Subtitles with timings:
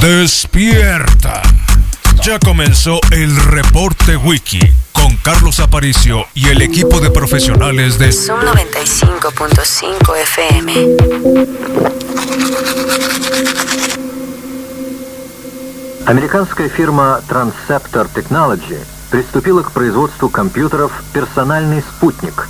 [0.00, 1.42] Despierta.
[2.22, 4.60] Ya comenzó el reporte wiki
[4.92, 10.96] con Carlos Aparicio y el equipo de profesionales de Zoom 95.5 FM.
[16.06, 18.78] Американская фирма Transceptor Technology
[19.10, 22.48] приступила к производству компьютеров «Персональный спутник».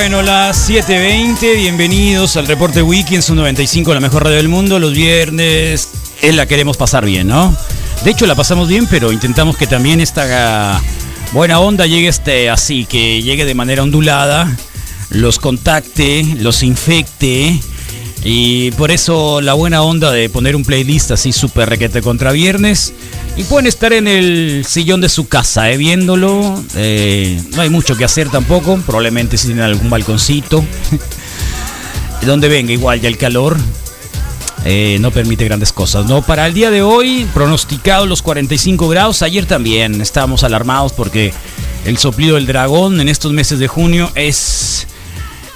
[0.00, 4.78] Bueno, las 7.20, bienvenidos al reporte Wiki en su 95, la mejor radio del mundo.
[4.78, 5.88] Los viernes
[6.22, 7.54] es la queremos pasar bien, ¿no?
[8.04, 10.80] De hecho, la pasamos bien, pero intentamos que también esta
[11.32, 14.56] buena onda llegue este, así, que llegue de manera ondulada,
[15.10, 17.60] los contacte, los infecte.
[18.22, 22.94] Y por eso la buena onda de poner un playlist así súper requete contra viernes.
[23.38, 26.60] Y pueden estar en el sillón de su casa, eh, viéndolo.
[26.74, 28.80] Eh, no hay mucho que hacer tampoco.
[28.84, 30.64] Probablemente si tienen algún balconcito.
[32.26, 33.56] Donde venga igual ya el calor.
[34.64, 36.06] eh, no permite grandes cosas.
[36.06, 39.22] No, para el día de hoy, pronosticado los 45 grados.
[39.22, 41.32] Ayer también estábamos alarmados porque
[41.84, 44.88] el soplido del dragón en estos meses de junio es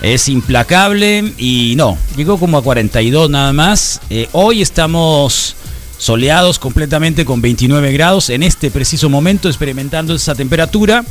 [0.02, 4.00] es implacable y no, llegó como a 42 nada más.
[4.32, 5.56] Hoy estamos
[6.02, 11.04] soleados completamente con 29 grados en este preciso momento, experimentando esa temperatura.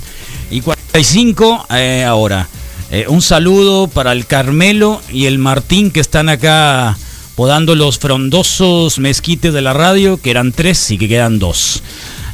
[0.50, 2.50] Y 45 eh, ahora.
[2.92, 6.98] Eh, un saludo para el Carmelo y el Martín que están acá
[7.36, 11.82] podando los frondosos mezquites de la radio, que eran tres y que quedan dos.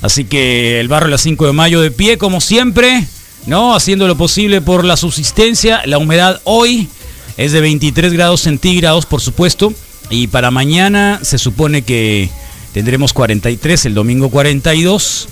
[0.02, 3.06] Así que el barrio de las 5 de mayo de pie, como siempre.
[3.46, 3.76] ¿no?
[3.76, 5.84] Haciendo lo posible por la subsistencia.
[5.86, 6.90] La humedad hoy
[7.38, 9.74] es de 23 grados centígrados, por supuesto.
[10.10, 12.32] Y para mañana se supone que
[12.78, 15.30] tendremos 43, el domingo 42,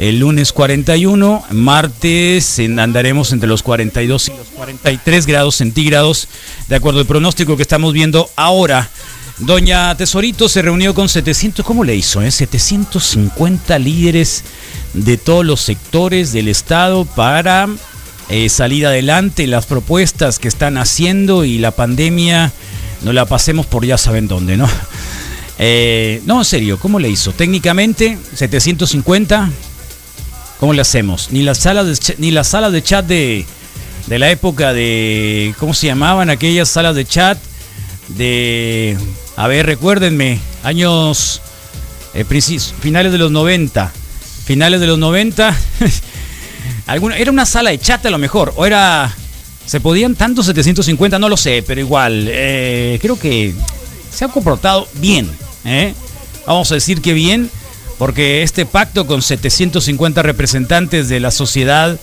[0.00, 6.26] el lunes 41, martes andaremos entre los 42 y los 43 grados centígrados,
[6.66, 8.90] de acuerdo al pronóstico que estamos viendo ahora.
[9.38, 12.20] Doña Tesorito se reunió con 700, ¿cómo le hizo?
[12.20, 12.32] eh?
[12.32, 14.42] 750 líderes
[14.92, 17.68] de todos los sectores del Estado para
[18.28, 22.52] eh, salir adelante las propuestas que están haciendo y la pandemia
[23.02, 24.68] no la pasemos por ya saben dónde, ¿no?
[25.58, 27.32] Eh, no, en serio, ¿cómo le hizo?
[27.32, 29.50] Técnicamente, 750,
[30.58, 31.28] ¿cómo le hacemos?
[31.30, 33.44] Ni las salas de, ni las salas de chat de,
[34.06, 37.38] de la época de, ¿cómo se llamaban aquellas salas de chat?
[38.08, 38.96] De,
[39.36, 41.40] a ver, recuérdenme, años,
[42.14, 42.24] eh,
[42.80, 43.92] finales de los 90,
[44.44, 45.56] finales de los 90,
[46.86, 49.14] alguna, era una sala de chat a lo mejor, o era,
[49.64, 53.54] se podían tantos 750, no lo sé, pero igual, eh, creo que
[54.12, 55.30] se ha comportado bien,
[55.64, 55.94] ¿eh?
[56.46, 57.50] vamos a decir que bien,
[57.98, 61.98] porque este pacto con 750 representantes de la sociedad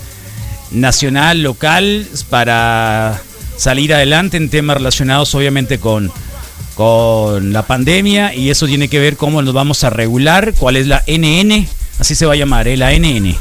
[0.72, 3.22] nacional, local, para
[3.58, 6.12] salir adelante en temas relacionados obviamente con,
[6.76, 10.88] con la pandemia y eso tiene que ver cómo nos vamos a regular, cuál es
[10.88, 11.68] la NN,
[12.00, 12.78] así se va a llamar, ¿eh?
[12.78, 13.36] la NN,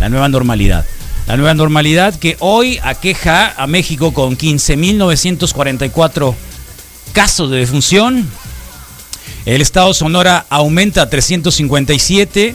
[0.00, 0.84] la nueva normalidad.
[1.28, 6.34] La nueva normalidad que hoy aqueja a México con 15.944
[7.12, 8.28] casos de defunción.
[9.44, 12.54] El estado Sonora aumenta a 357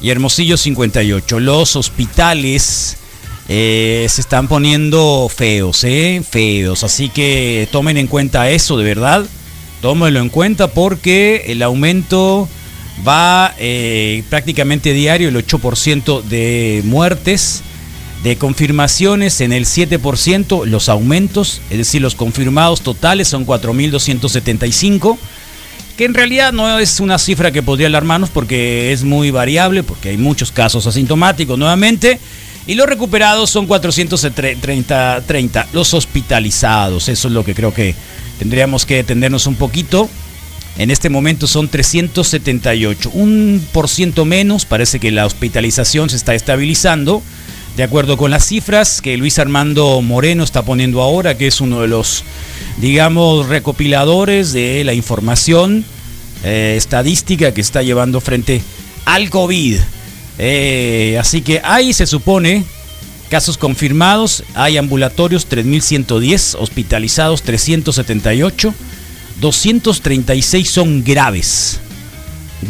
[0.00, 1.40] y Hermosillo 58.
[1.40, 2.96] Los hospitales
[3.48, 6.22] eh, se están poniendo feos, ¿eh?
[6.28, 6.84] Feos.
[6.84, 9.26] Así que tomen en cuenta eso, de verdad.
[9.80, 12.48] Tómenlo en cuenta porque el aumento
[13.06, 17.64] va eh, prácticamente diario, el 8% de muertes,
[18.22, 25.18] de confirmaciones en el 7%, los aumentos, es decir, los confirmados totales son 4.275
[25.96, 30.10] que en realidad no es una cifra que podría alarmarnos porque es muy variable, porque
[30.10, 32.18] hay muchos casos asintomáticos nuevamente,
[32.66, 37.94] y los recuperados son 430, 30, los hospitalizados, eso es lo que creo que
[38.38, 40.08] tendríamos que detenernos un poquito.
[40.78, 46.34] En este momento son 378, un por ciento menos, parece que la hospitalización se está
[46.34, 47.22] estabilizando,
[47.76, 51.80] de acuerdo con las cifras que Luis Armando Moreno está poniendo ahora, que es uno
[51.80, 52.24] de los,
[52.78, 55.84] digamos, recopiladores de la información
[56.44, 58.62] eh, estadística que está llevando frente
[59.04, 59.78] al COVID.
[60.38, 62.64] Eh, así que ahí se supone
[63.32, 68.74] Casos confirmados, hay ambulatorios 3.110, hospitalizados 378,
[69.40, 71.80] 236 son graves,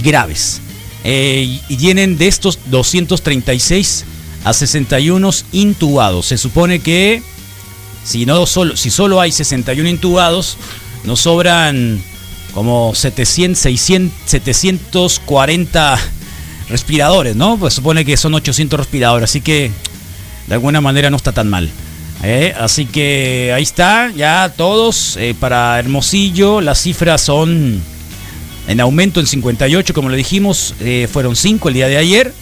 [0.05, 0.61] graves.
[1.03, 4.05] Eh, y tienen de estos 236
[4.45, 6.27] a 61 intubados.
[6.27, 7.23] Se supone que
[8.05, 10.57] si, no solo, si solo hay 61 intubados,
[11.05, 12.03] nos sobran
[12.55, 15.99] como 700, 600, 740
[16.69, 17.57] respiradores, ¿no?
[17.59, 19.71] Pues supone que son 800 respiradores, así que
[20.47, 21.71] de alguna manera no está tan mal.
[22.23, 22.55] ¿eh?
[22.59, 25.17] Así que ahí está, ya todos.
[25.17, 27.81] eh, para Hermosillo las cifras son
[28.69, 32.35] en aumento en 58, como le dijimos, eh, fueron 5 el día de ayer.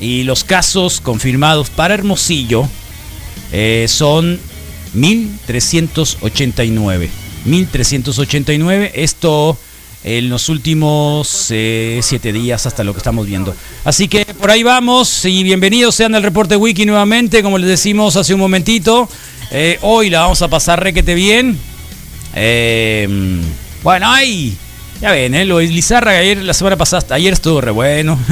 [0.00, 2.68] Y los casos confirmados para Hermosillo
[3.52, 4.40] eh, son
[4.94, 7.10] 1389.
[7.44, 8.92] 1389.
[8.94, 9.58] Esto
[10.04, 13.54] en los últimos 7 días hasta lo que estamos viendo.
[13.84, 18.16] Así que por ahí vamos y bienvenidos sean al reporte wiki nuevamente, como les decimos
[18.16, 19.08] hace un momentito.
[19.50, 21.58] Eh, hoy la vamos a pasar requete bien.
[22.34, 23.40] Eh,
[23.82, 24.56] bueno, ahí,
[25.00, 28.18] ya ven, eh, lo de Lizarra ayer, la semana pasada, ayer estuvo re bueno.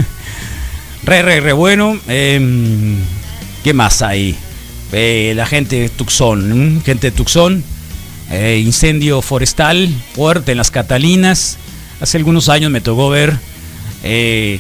[1.05, 1.99] re, re, re bueno.
[2.09, 2.41] Eh,
[3.63, 4.37] ¿Qué más hay?
[4.91, 7.63] Eh, la gente de Tucson, gente de Tucson.
[8.31, 11.59] Eh, incendio forestal fuerte en las Catalinas.
[12.01, 13.39] Hace algunos años me tocó ver
[14.03, 14.59] eh,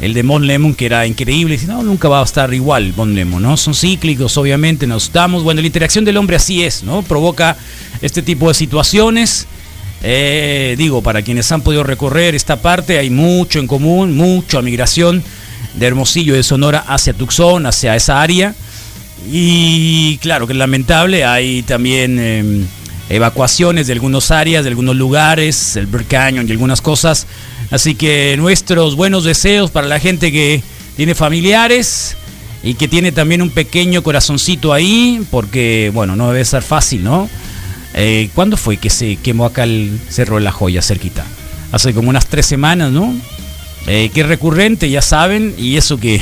[0.00, 1.58] el de Mon Lemon, que era increíble.
[1.60, 3.56] Y no, nunca va a estar igual Mon Lemon, ¿no?
[3.56, 5.42] Son cíclicos, obviamente, nos damos.
[5.42, 7.02] Bueno, la interacción del hombre así es, ¿no?
[7.02, 7.56] Provoca
[8.02, 9.46] este tipo de situaciones.
[10.76, 15.22] Digo, para quienes han podido recorrer esta parte, hay mucho en común, mucha migración
[15.74, 18.54] de Hermosillo de Sonora hacia Tucson, hacia esa área.
[19.30, 22.64] Y claro que es lamentable, hay también eh,
[23.08, 27.26] evacuaciones de algunas áreas, de algunos lugares, el Bird Canyon y algunas cosas.
[27.70, 30.62] Así que nuestros buenos deseos para la gente que
[30.96, 32.16] tiene familiares
[32.62, 37.28] y que tiene también un pequeño corazoncito ahí, porque bueno, no debe ser fácil, ¿no?
[37.94, 41.24] Eh, ¿Cuándo fue que se quemó acá el Cerro de la Joya, cerquita?
[41.72, 43.14] Hace como unas tres semanas, ¿no?
[43.86, 46.20] Eh, que es recurrente, ya saben, y eso que,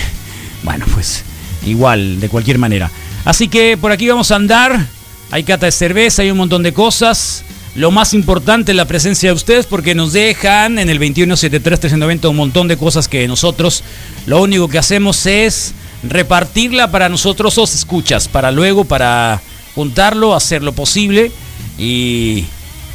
[0.62, 1.24] bueno, pues
[1.66, 2.90] igual, de cualquier manera.
[3.24, 4.86] Así que por aquí vamos a andar.
[5.30, 7.44] Hay cata de cerveza, hay un montón de cosas.
[7.76, 12.36] Lo más importante es la presencia de ustedes porque nos dejan en el 2173-390 un
[12.36, 13.84] montón de cosas que nosotros
[14.26, 15.72] lo único que hacemos es
[16.02, 19.40] repartirla para nosotros os escuchas, para luego, para
[19.76, 21.30] juntarlo, hacer lo posible
[21.78, 22.44] y,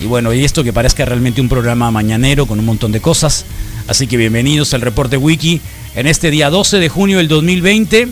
[0.02, 3.46] y bueno, y esto que parezca realmente un programa mañanero con un montón de cosas.
[3.88, 5.62] Así que bienvenidos al reporte wiki
[5.96, 8.08] en este día 12 de junio del 2020,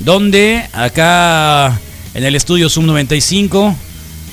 [0.00, 1.78] donde acá
[2.14, 3.76] en el estudio Zoom 95,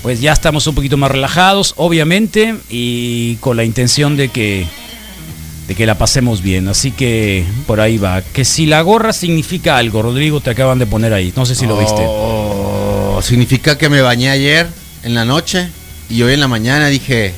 [0.01, 4.67] pues ya estamos un poquito más relajados, obviamente, y con la intención de que
[5.67, 6.69] de que la pasemos bien.
[6.69, 8.21] Así que por ahí va.
[8.21, 11.33] Que si la gorra significa algo, Rodrigo, te acaban de poner ahí.
[11.35, 12.03] No sé si lo viste.
[12.07, 14.67] Oh, significa que me bañé ayer
[15.03, 15.69] en la noche
[16.09, 17.33] y hoy en la mañana dije,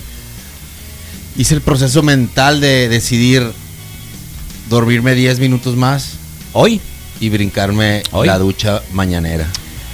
[1.37, 3.51] hice el proceso mental de decidir
[4.69, 6.13] dormirme 10 minutos más
[6.53, 6.81] ¿Hoy?
[7.19, 8.27] y brincarme ¿Hoy?
[8.27, 9.47] la ducha mañanera.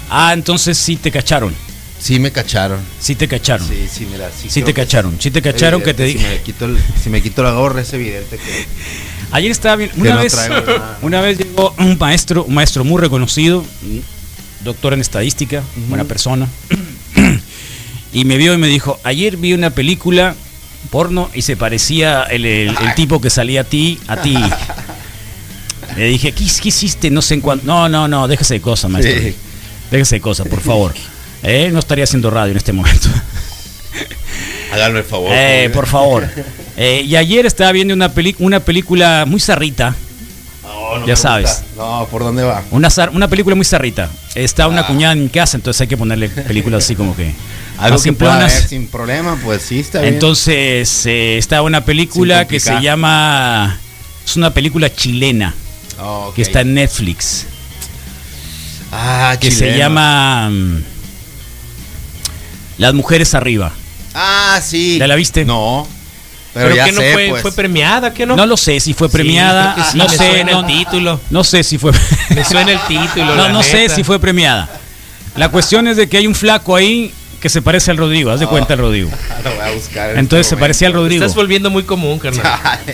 [0.10, 1.54] Ah, entonces sí te cacharon.
[2.00, 2.80] Sí me cacharon.
[3.00, 3.68] Sí te cacharon.
[3.68, 4.62] Sí, Sí, sí, mira, sí.
[4.62, 5.16] te cacharon.
[5.20, 6.28] Sí te cacharon que te Si dije.
[6.30, 8.66] me, quito el- si me quito la gorra es evidente que...
[9.32, 9.90] Ayer estaba bien.
[9.98, 10.38] Una no vez,
[11.02, 13.66] una vez llegó un maestro, un maestro muy reconocido,
[14.64, 16.48] doctor en estadística, buena persona,
[18.14, 20.36] y me vio y me dijo: Ayer vi una película
[20.90, 24.38] porno y se parecía el, el- el tipo que salía a ti, a ti.
[25.98, 27.10] Le dije, ¿qué, qué hiciste?
[27.12, 27.66] No sé en cuánto.
[27.68, 29.20] No, no, no, déjese de cosas, maestro.
[29.22, 29.36] Sí.
[29.92, 30.94] Déjese de cosas, por favor.
[31.44, 33.10] Eh, no estaría haciendo radio en este momento.
[34.74, 35.30] Háganme el favor.
[35.32, 36.28] Eh, por favor.
[36.78, 39.96] Eh, y ayer estaba viendo una, una película muy zarrita.
[40.64, 41.48] No, no ya sabes.
[41.50, 41.66] gusta.
[41.78, 42.64] No, ¿por dónde va?
[42.72, 44.10] Una, una película muy zarrita.
[44.34, 44.88] Está una Ah.
[44.88, 47.34] cuñada en mi casa, entonces hay que ponerle películas así como que.
[47.84, 48.54] Algo más que pueda simplonas.
[48.62, 50.14] ver sin problema, pues sí, está bien.
[50.16, 53.78] Entonces eh, está una película que se llama.
[54.26, 55.54] Es una película chilena
[56.00, 57.46] Ah, que está en Netflix.
[58.92, 60.50] Ah, Que se llama.
[60.50, 60.84] mm,
[62.78, 63.72] Las mujeres arriba.
[64.14, 64.98] Ah, sí.
[65.00, 65.46] ¿Ya la viste?
[65.46, 65.88] No.
[66.54, 67.42] Pero, Pero, ya que no sé, fue, pues.
[67.42, 68.36] fue premiada, que no?
[68.36, 69.76] No lo sé si fue premiada.
[69.92, 70.18] sí, no me sé.
[70.18, 71.20] suena No, el título.
[71.32, 71.92] no sé si fue.
[72.30, 73.26] Me suena el título.
[73.36, 74.70] No, la no sé si fue premiada.
[75.36, 77.12] La cuestión es de que hay un flaco ahí
[77.44, 79.10] que se parece al Rodrigo, haz de cuenta el Rodrigo.
[79.44, 81.04] Lo voy a buscar en Entonces este se parecía al momento.
[81.04, 81.26] Rodrigo.
[81.26, 82.42] Estás volviendo muy común, carnal.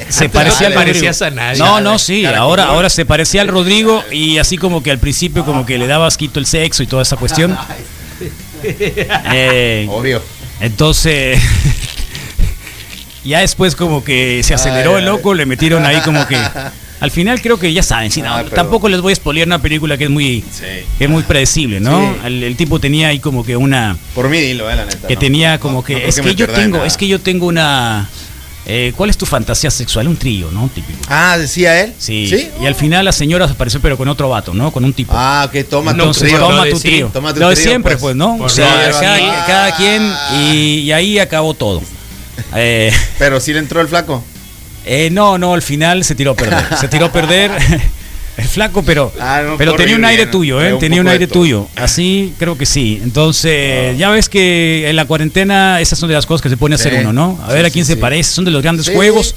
[0.10, 0.74] Se Antes parecía no al Rodrigo.
[0.74, 1.60] parecías a nadie.
[1.60, 4.98] No, no, sí, Cara, ahora, ahora se parecía al Rodrigo y así como que al
[4.98, 7.56] principio como que le daba asquito el sexo y toda esa cuestión.
[8.62, 10.22] Eh, Obvio.
[10.60, 11.42] entonces,
[13.24, 16.38] ya después como que se aceleró el loco, le metieron ahí como que
[17.00, 19.48] Al final creo que ya saben, sí, no, Ah, pero- tampoco les voy a spoilear
[19.48, 20.66] una película que es muy, Sí.
[20.98, 22.00] que es muy predecible, ¿no?
[22.14, 22.20] Sí.
[22.28, 25.08] El, el tipo tenía ahí como que una, Por mí dilo, eh, la neta.
[25.08, 25.20] que no.
[25.20, 28.10] tenía como No, que, no es que, yo tengo, es que yo tengo una,
[28.66, 30.10] eh, ¿cuál es tu fantasía sexual?
[30.10, 30.70] Un trío, ¿no?
[30.76, 31.00] Típico.
[31.08, 31.94] Ah, decía él.
[31.98, 32.50] Sí.
[32.62, 34.70] Y al final la señora apareció pero con otro vato, ¿no?
[34.72, 35.14] Con un tipo.
[35.16, 36.40] Ah, ok, toma tu Entonces, trío.
[36.40, 37.10] toma tu trío.
[37.14, 38.02] toma tu Lo de trío, siempre, pues.
[38.02, 38.36] pues, ¿no?
[38.42, 39.44] O sea, Ah.
[39.48, 41.82] cada quien y, y ahí acabó todo.
[42.56, 44.24] Eh, Pero sí le entró el flaco.
[44.90, 46.66] Eh, no, no, al final se tiró a perder.
[46.80, 47.52] Se tiró a perder
[48.38, 50.74] el flaco, pero, Ah, no, pero tenía un aire tuyo, ¿eh?
[50.74, 51.68] un Tenía un aire tuyo.
[51.76, 53.00] Así creo que sí.
[53.04, 56.76] Entonces, ya ves que en la cuarentena esas son de las cosas que se pone
[56.76, 57.00] a hacer Sí.
[57.02, 57.40] uno, ¿no?
[57.46, 58.02] A ver a quién sí, se sí.
[58.02, 58.32] parece.
[58.32, 58.94] Son de los grandes Sí.
[58.96, 59.36] juegos.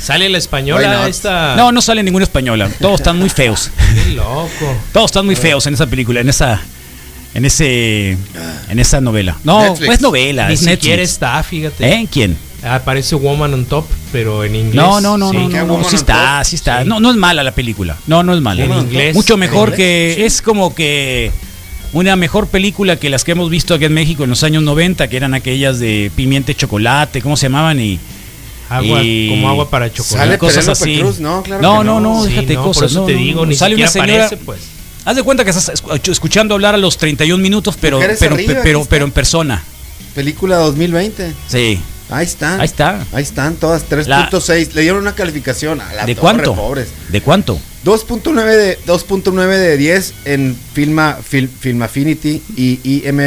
[0.00, 1.54] Sale la española esta.
[1.56, 2.70] No, no sale ninguna española.
[2.80, 3.70] Todos están muy feos.
[4.04, 4.48] Qué loco.
[4.92, 6.60] Todos están muy feos en esa película, en esa,
[7.34, 8.16] en ese,
[8.70, 9.36] en esa novela.
[9.44, 9.86] No, Netflix.
[9.88, 11.10] no es novela, Ni es siquiera Netflix.
[11.12, 11.86] está, fíjate.
[11.92, 12.06] ¿Eh?
[12.12, 12.36] ¿Quién?
[12.62, 14.74] Aparece Woman on Top, pero en inglés.
[14.74, 15.36] No, no, no, sí.
[15.36, 16.82] no, ¿Qué no, no, sí está, sí está.
[16.82, 16.88] Sí.
[16.88, 17.96] No, no es mala la película.
[18.06, 18.64] No, no es mala.
[18.64, 19.14] En inglés.
[19.14, 19.76] Mucho ¿En mejor inglés?
[20.16, 21.30] que es como que
[21.92, 25.06] una mejor película que las que hemos visto aquí en México en los años 90,
[25.08, 27.78] que eran aquellas de pimienta y chocolate, ¿cómo se llamaban?
[27.80, 27.98] Y
[28.70, 30.26] Agua, y- como agua para chocolate.
[30.26, 30.98] Sale cosas así.
[30.98, 32.14] Cruz, no, claro no, que no, no.
[32.16, 32.80] no, Sí, déjate no, cosas.
[32.82, 33.46] por eso no, te no, digo, no.
[33.46, 34.24] ni Sale una señora.
[34.26, 34.60] aparece, pues.
[35.04, 38.54] Haz de cuenta que estás escu- escuchando hablar a los 31 minutos, pero pero arriba,
[38.62, 38.96] pero, pero está.
[38.96, 39.62] en persona.
[40.14, 41.32] Película 2020.
[41.46, 41.80] Sí.
[42.10, 42.60] Ahí están.
[42.60, 43.04] Ahí está.
[43.12, 43.84] Ahí están todas.
[43.88, 44.72] 3.6.
[44.72, 46.54] Le dieron una calificación a la ¿De torre, cuánto?
[46.54, 46.88] pobres.
[47.10, 47.60] ¿De cuánto?
[47.84, 53.20] 2.9 de 2.9 de 10 en Filma Fil- Film Affinity y IM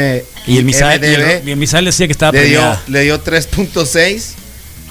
[0.46, 3.00] Y el Misael, y el- IMDb y el Misael decía que estaba le dio le
[3.02, 4.34] dio 3.6.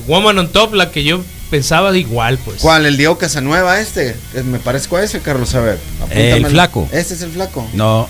[0.08, 2.60] Woman on Top, la que yo pensaba de igual, pues.
[2.62, 2.86] ¿Cuál?
[2.86, 5.80] El Diego Casanueva este, que me parezco a ese, Carlos, a ver.
[6.10, 6.90] El flaco.
[6.92, 7.70] Ese es el flaco.
[7.74, 8.10] No,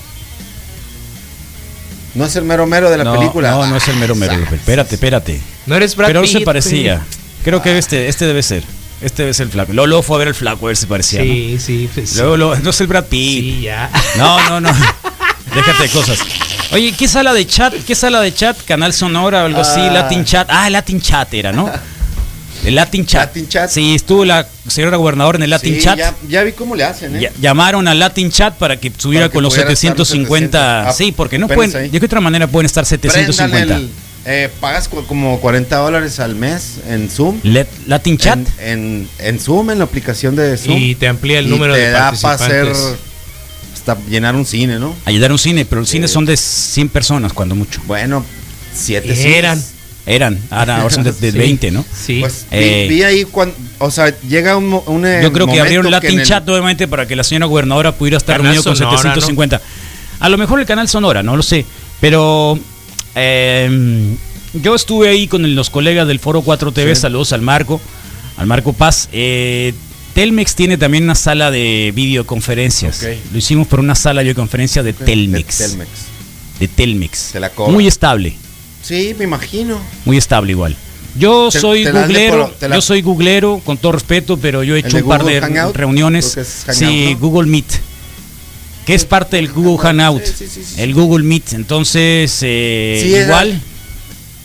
[2.15, 3.51] No es el mero mero de la no, película.
[3.51, 4.33] no, no es el mero mero.
[4.35, 5.41] Ah, Espérate, espérate.
[5.65, 7.01] No eres Brad Pero no se parecía.
[7.43, 8.63] Creo que este, este debe ser.
[9.01, 9.73] Este debe ser el flaco.
[9.73, 11.19] Luego, luego fue a ver el flaco a ver si parecía.
[11.21, 11.25] ¿no?
[11.25, 12.17] Sí, sí, pues, sí.
[12.19, 13.39] Luego, luego- no es el Brad Pitt.
[13.43, 13.89] Sí, ya.
[14.17, 14.69] No, no, no.
[15.55, 16.19] Déjate de cosas.
[16.71, 17.73] Oye, ¿qué sala de chat?
[17.85, 18.57] ¿Qué sala de chat?
[18.63, 19.91] Canal Sonora o algo así, Ah.
[19.91, 20.47] Latin Chat.
[20.49, 21.69] Ah, Latin Chat era, ¿no?
[22.65, 23.27] El Latin Chat.
[23.29, 23.69] Latin Chat.
[23.71, 25.97] Sí, estuvo la señora gobernadora en el Latin Sí, Chat.
[25.97, 27.21] Ya, ya vi cómo le hacen, ¿eh?
[27.21, 30.07] Ya- llamaron al Latin Chat para que subiera Para que con los pudiera estar los
[30.07, 30.57] 750.
[30.91, 30.95] 700.
[30.97, 31.75] sí, porque no pueden.
[31.75, 31.89] ahí.
[31.89, 33.75] ¿De qué otra manera pueden estar Prendan 750?
[33.75, 33.89] el-
[34.23, 37.39] eh, pagas como 40 dólares al mes en Zoom.
[37.41, 38.37] Let- Latin Chat.
[38.59, 40.77] En, en, en Zoom, en la aplicación de Zoom.
[40.77, 42.71] Y te amplía el Y número te de da para hacer.
[43.73, 44.95] Hasta llenar un cine, ¿no?
[45.05, 45.93] Ayudar a un cine, pero los Sí.
[45.97, 47.81] cines son de 100 personas, cuando mucho.
[47.87, 48.23] Bueno,
[48.75, 49.57] siete Eran.
[49.59, 49.73] cines.
[50.05, 51.37] Eran, ahora, son de, de Sí.
[51.37, 51.85] 20, ¿no?
[51.93, 52.19] Sí.
[52.21, 53.55] Pues vi, Eh, vi ahí cuando.
[53.77, 56.87] O sea, llega un, mo- un, eh, Yo creo que abrieron Latin el- Chat nuevamente
[56.87, 59.61] para que la señora gobernadora pudiera estar Canal reunido con Sonora, 750.
[60.19, 61.65] A lo mejor el canal Sonora, no lo sé.
[61.99, 62.57] Pero
[63.15, 64.15] eh,
[64.53, 66.95] yo estuve ahí con los colegas del Foro 4 TV.
[66.95, 67.01] Sí.
[67.01, 67.79] Saludos al Marco,
[68.37, 69.09] al Marco Paz.
[69.11, 69.73] Eh,
[70.13, 73.03] Telmex tiene también una sala de videoconferencias.
[73.03, 73.09] Ok.
[73.31, 75.57] Lo hicimos por una sala de videoconferencia de de Telmex.
[75.57, 75.89] Telmex.
[76.59, 77.17] De Telmex.
[77.17, 77.71] Se la cobra.
[77.71, 78.33] Muy estable.
[78.81, 79.79] Sí, me imagino.
[80.05, 80.75] Muy estable igual.
[81.17, 84.63] Yo Te- soy te googlero, por- te la- yo soy googlero, con todo respeto, pero
[84.63, 85.75] yo he ¿El hecho un par de Hangout?
[85.75, 86.35] reuniones.
[86.35, 87.19] Hangout, sí, ¿no?
[87.19, 87.65] Google Meet.
[88.85, 90.23] Que es parte del Google Hangout.
[90.23, 90.81] Sí, sí, sí, sí.
[90.81, 91.53] El Google Meet.
[91.53, 93.61] Entonces, eh, era- igual.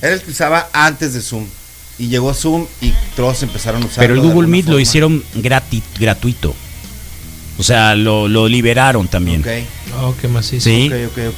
[0.02, 1.46] Era el que usaba antes de Zoom.
[1.98, 3.98] Y llegó Zoom y todos empezaron a usar.
[4.00, 6.54] Pero el Google Meet lo hicieron grati- gratuito.
[7.58, 9.40] O sea, lo, lo liberaron también.
[9.40, 9.48] Ok.
[10.02, 10.64] Oh, qué macizo.
[10.68, 10.90] Sí.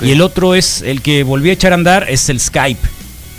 [0.02, 2.80] Y el otro es el que volví a echar a andar, es el Skype.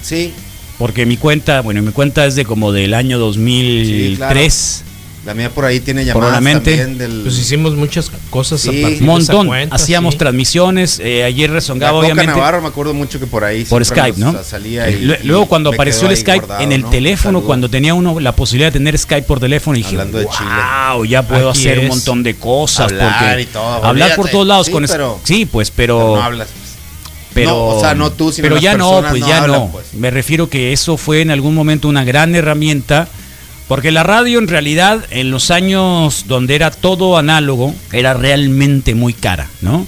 [0.02, 0.34] Sí,
[0.78, 4.84] Porque mi cuenta, bueno, mi cuenta es de como del año 2003.
[5.26, 7.22] La mía por ahí tiene llamadas también del.
[7.24, 8.70] Pues hicimos muchas cosas Sí.
[8.70, 9.48] a partir Un de esa montón.
[9.48, 10.18] cuenta, Hacíamos sí.
[10.18, 11.00] transmisiones.
[11.04, 12.32] eh, ayer la rezongaba, Coca obviamente.
[12.32, 13.66] Navarro, me acuerdo mucho que por ahí.
[13.66, 14.44] por Skype, nos ¿no?
[14.44, 16.90] Salía y- Lue- y Luego cuando apareció el Skype guardado, en el ¿no?
[16.90, 17.46] teléfono, Saludos.
[17.48, 20.50] cuando tenía uno la posibilidad de tener Skype por teléfono, dije, Hablando de Chile.
[20.94, 22.92] wow, ya puedo Aquí hacer un montón de cosas.
[22.92, 26.16] Hablar porque y todo, hablar por todos lados Sí, con pero- Sí, pues, Pero pero...
[26.16, 26.48] no hablas.
[26.48, 26.70] pues.
[27.34, 29.70] pero No, o sea, no tú, sino Pero ya no, pues no ya hablan, no.
[29.72, 29.94] pues.
[29.94, 33.08] Me refiero que eso fue en algún momento una gran herramienta.
[33.70, 39.14] Porque la radio en realidad en los años donde era todo análogo era realmente muy
[39.14, 39.86] cara, ¿no?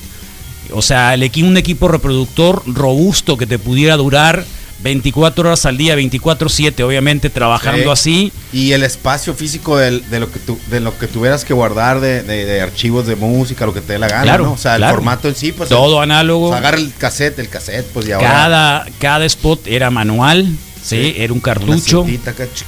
[0.71, 4.45] O sea, el equi- un equipo reproductor robusto que te pudiera durar
[4.83, 8.31] 24 horas al día, 24/7, obviamente trabajando Sí.
[8.31, 8.33] así.
[8.53, 11.99] Y el espacio físico del- de, lo que tu, de lo que tuvieras que guardar
[11.99, 14.53] de, de- de archivos de música, lo que te dé la gana, Claro, ¿no?
[14.53, 15.69] O sea, el formato en sí, pues.
[15.69, 16.47] Todo el- análogo.
[16.47, 18.27] o sea, agarra el cassette, el cassette, pues y ahora.
[18.29, 20.47] Cada, cada spot era manual,
[20.83, 21.13] ¿sí?
[21.17, 22.05] Era un cartucho.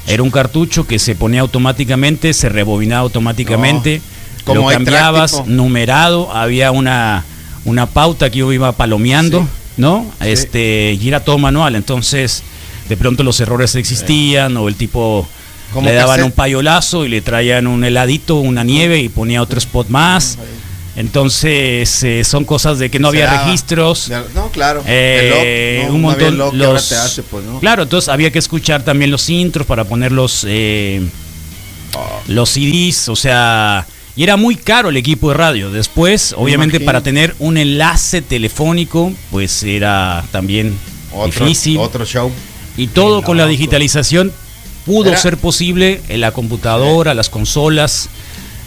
[0.08, 4.02] Era un cartucho que se ponía automáticamente, se rebobinaba automáticamente,
[4.40, 7.24] No, como lo cambiabas, numerado, había una,
[7.66, 9.48] una pauta que yo iba palomeando, Sí.
[9.78, 10.06] ¿no?
[10.22, 12.44] Este, y era todo manual, entonces
[12.90, 15.28] de pronto los errores existían o el tipo
[15.72, 16.26] Como le daban cassette.
[16.26, 20.38] un payolazo y le traían un heladito, una nieve y ponía otro spot más.
[20.96, 24.10] Entonces eh, son cosas de que no había registros.
[24.10, 24.84] De- No, claro.
[24.86, 27.60] Eh, no, un no había montón el lock que ahora los te hace, pues, ¿no?
[27.60, 31.02] claro entonces había que escuchar también los intros para poner los eh,
[31.96, 32.22] Ah.
[32.28, 33.86] los CDs o sea
[34.16, 39.14] y era muy caro el equipo de radio después obviamente para tener un enlace telefónico
[39.30, 40.76] pues era también
[41.14, 42.32] Otro, difícil otro show.
[42.78, 44.32] y todo con la digitalización
[44.88, 48.10] pudo Era- ser posible en la computadora las consolas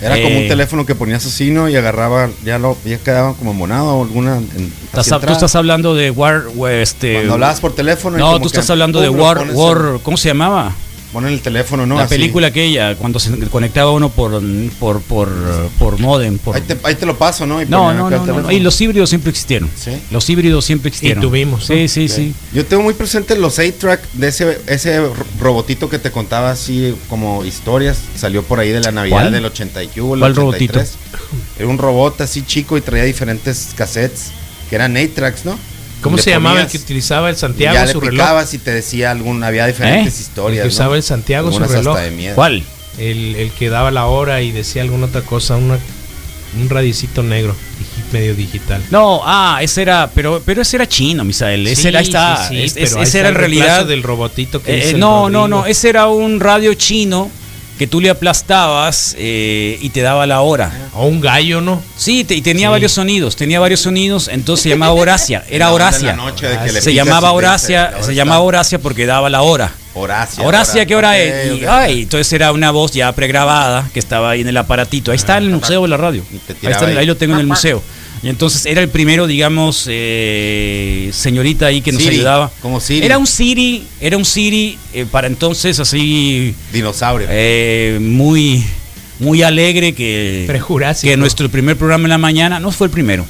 [0.01, 1.69] Era como un Eh, teléfono que ponías así, ¿no?
[1.69, 4.37] Y agarraba, ya lo, ya quedaba como monado o alguna.
[4.37, 8.17] en- estás- tú estás hablando de War este Cuando hablabas por teléfono.
[8.17, 10.75] y no como tú que, estás hablando de War War ¿cómo se llamaba?
[11.13, 11.95] Ponen el teléfono, ¿no?
[11.97, 12.15] la Así.
[12.17, 14.43] película aquella, cuando se conectaba uno por
[14.79, 15.29] por por,
[15.79, 16.37] por modem.
[16.39, 16.57] Por...
[16.57, 17.63] Ahí te, ahí te lo paso, ¿no?
[17.63, 18.51] Y No, no, no, no.
[18.53, 19.71] Y los híbridos siempre existieron.
[19.77, 19.93] Sí.
[20.11, 21.23] Los híbridos siempre existieron.
[21.23, 21.89] tuvimos, Sí, ¿no?
[21.89, 22.11] sí, Ok.
[22.11, 22.35] sí.
[22.53, 26.95] Yo tengo muy presente los 8-track de ese, ese ro- robotito que te contaba así
[27.09, 27.99] como historias.
[28.17, 29.33] Salió por ahí de la Navidad ¿Cuál?
[29.33, 30.93] del 80 y hubo, el ¿Cuál 83.
[31.59, 34.33] Era un robot así chico y traía diferentes cassettes
[34.69, 35.57] que eran 8-tracks, ¿no?
[36.03, 38.13] ¿Cómo Le se llamaba el que utilizaba el Santiago ya le su reloj?
[38.13, 40.23] picabas y te decía algún, había diferentes ¿Eh?
[40.23, 40.65] historias.
[40.65, 40.97] El que usaba ¿no?
[40.97, 41.99] el Santiago su Algunas reloj.
[41.99, 42.35] de miedo.
[42.35, 42.63] ¿Cuál?
[42.99, 45.79] El, el que daba la hora y decía alguna otra cosa, una,
[46.59, 47.55] un radicito negro,
[48.13, 48.83] medio digital.
[48.91, 51.67] No, ah, ese era, pero pero ese era chino, Misael.
[51.67, 52.49] Ese Sí, era, ahí está.
[52.49, 53.85] sí, sí, Es- pero ese era en realidad.
[53.87, 55.67] del robotito que Eh, dice eh, no, no, no.
[55.67, 57.31] Ese era un radio chino
[57.79, 60.73] que tú le aplastabas eh, y te daba la hora.
[60.95, 61.83] O un gallo, ¿no?
[61.97, 62.71] Sí, te- y tenía Sí.
[62.71, 66.09] varios sonidos, tenía varios sonidos, entonces se llamaba Horacia, era Horacia.
[66.09, 68.13] la noche de que le Se llamaba Horacia, dice, "La hora se está".
[68.15, 69.73] llamaba Horacia porque daba la hora.
[69.95, 70.45] Horacia.
[70.45, 71.53] Horacia, ¿qué hora es?
[71.61, 75.11] Y, ay, entonces era una voz ya pregrabada que estaba ahí en el aparatito.
[75.11, 76.23] Ahí está en el museo de la radio.
[76.63, 77.83] Está, ahí lo tengo en el museo.
[78.27, 82.51] Y entonces era el primero, digamos, eh, señorita ahí que nos Siri, ayudaba.
[82.61, 83.07] como Siri.
[83.07, 87.29] Era un Siri, era un Siri eh, para entonces así Dinosaurio.
[87.31, 88.65] eh, muy
[89.21, 91.09] muy alegre que, Prejurásico.
[91.11, 93.25] que nuestro primer programa en la mañana, no fue el primero,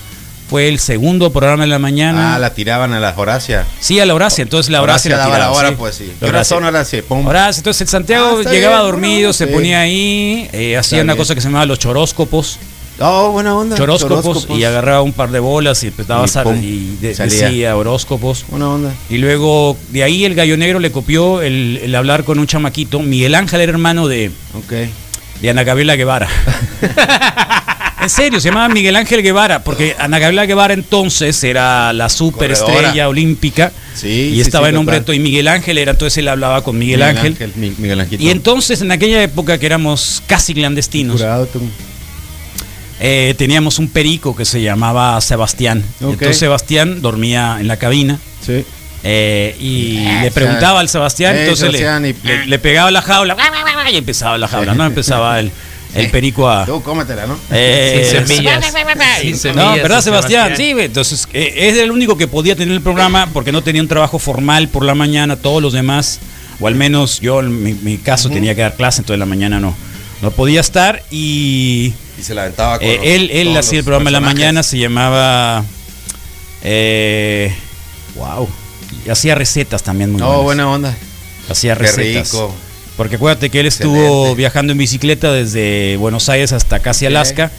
[0.49, 2.35] fue el segundo programa en la mañana.
[2.35, 3.67] ah, la tiraban a la Horacia.
[3.81, 5.75] Sí, a la Horacia, entonces la Horacia, la daba tiraba, la hora, sí.
[5.79, 6.05] pues sí.
[6.07, 6.39] La ¿Qué Horacia.
[6.57, 7.03] razón Horacia?
[7.07, 7.27] Pum.
[7.27, 9.53] Horacia, entonces el Santiago Ah, llegaba bien, dormido, se sí.
[9.53, 11.19] ponía ahí, eh, hacía una bien.
[11.23, 12.59] cosa que se llamaba los choróscopos,
[12.99, 13.77] Oh, buena onda.
[13.77, 18.47] choróscopos, y agarraba un par de bolas y empezaba Y a y de- decía horóscopos.
[18.49, 18.95] Buena onda.
[19.11, 23.01] Y luego de ahí el gallo negro le copió el, el hablar con un chamaquito.
[23.01, 24.73] Miguel Ángel era hermano de, Ok.
[25.43, 26.27] de Ana Gabriela Guevara.
[28.03, 32.81] en serio, se llamaba Miguel Ángel Guevara, porque Ana Gabriela Guevara entonces era la superestrella
[32.81, 33.09] Corredora.
[33.09, 35.17] olímpica Sí, y sí, estaba sí, en nombre total.
[35.17, 37.37] y Miguel Ángel era, entonces él hablaba con Miguel, Ángel.
[37.57, 38.21] Mi- Miguel Ángel.
[38.21, 41.61] Y entonces en aquella época que éramos casi clandestinos, Curado, tú.
[43.01, 45.83] Eh, teníamos un perico que se llamaba Sebastián.
[46.01, 48.19] Entonces Sebastián dormía en la cabina.
[48.45, 48.65] Sí.
[49.05, 52.91] Eh, y Eh, le preguntaba al Sebastián, eh, entonces le- Sebastián, y- le, le pegaba
[52.91, 53.37] la jaula
[53.93, 54.85] y empezaba la jaula, ¿no?
[54.87, 55.53] Empezaba el,
[55.95, 56.65] el perico a...
[56.67, 57.39] Tú cómetela, ¿no?
[57.53, 58.65] eh, Sin semillas.
[59.21, 60.53] Sin no, semillas, ¿verdad, sin Sebastián?
[60.57, 63.81] Sí, güey, entonces eh, es el único que podía tener el programa porque no tenía
[63.83, 66.19] un trabajo formal por la mañana, todos los demás,
[66.59, 69.27] o al menos yo en mi, mi caso tenía que dar clase, entonces en la
[69.27, 69.77] mañana no,
[70.23, 73.85] no podía estar y Y se la aventaba con eh, los- él, él hacía el
[73.85, 75.65] programa en la mañana, se llamaba...
[76.63, 77.55] Eh,
[78.15, 78.49] wow.
[79.07, 80.45] Y hacía recetas también muy No, buenas.
[80.45, 80.97] buena onda.
[81.49, 82.33] Hacía Qué recetas.
[82.33, 82.55] rico.
[82.97, 84.35] Porque acuérdate que él estuvo Excelente.
[84.37, 87.51] viajando en bicicleta desde Buenos Aires hasta casi Alaska.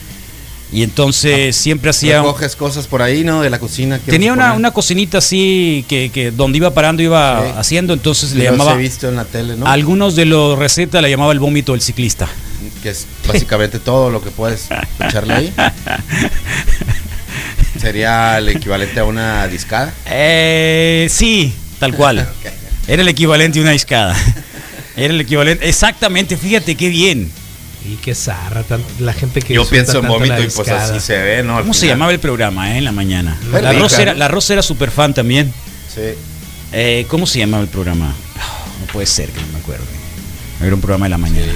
[0.73, 2.17] Y entonces siempre hacía...
[2.21, 3.41] Recoges cosas por ahí, ¿no?
[3.41, 3.97] De la cocina.
[3.99, 7.51] ¿quieres Tenía una, una cocinita así que, que donde iba parando iba Sí.
[7.57, 8.73] haciendo, entonces le llamaba...
[8.73, 9.65] he visto en la tele, ¿no?
[9.67, 12.27] Algunos de los recetas le llamaba el vómito del ciclista.
[12.83, 14.67] Que es básicamente todo lo que puedes
[14.99, 15.53] echarle ahí.
[17.79, 19.93] Sería el equivalente a una discada.
[20.05, 22.27] Eh, sí, tal cual.
[22.87, 24.15] Era el equivalente a una discada.
[24.95, 25.67] Era el equivalente.
[25.67, 27.31] Exactamente, fíjate qué bien.
[27.85, 28.63] Y qué zarra,
[28.99, 31.57] la gente que Yo pienso en vómito y pues así se ve, ¿no?
[31.57, 33.37] Al ¿Cómo se llamaba el programa eh, en la mañana?
[33.51, 34.19] La rica, Rosa, era, ¿no?
[34.19, 35.53] la Rosa era súper fan también.
[35.93, 36.01] Sí.
[36.73, 38.13] Eh, ¿Cómo se llamaba el programa?
[38.35, 39.85] Oh, no puede ser que no me acuerdo.
[40.61, 41.53] Era un programa de la mañana.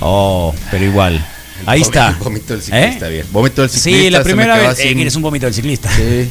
[0.00, 1.24] Oh, pero igual.
[1.66, 2.16] Ahí Vómito- está.
[2.18, 3.12] Vómito del ciclista, ¿Eh?
[3.12, 3.26] bien.
[3.30, 4.00] Vómito del ciclista.
[4.02, 4.68] Sí, la primera vez.
[4.68, 4.88] así.
[4.88, 5.90] Eh, un vómito del ciclista.
[5.94, 6.30] Sí.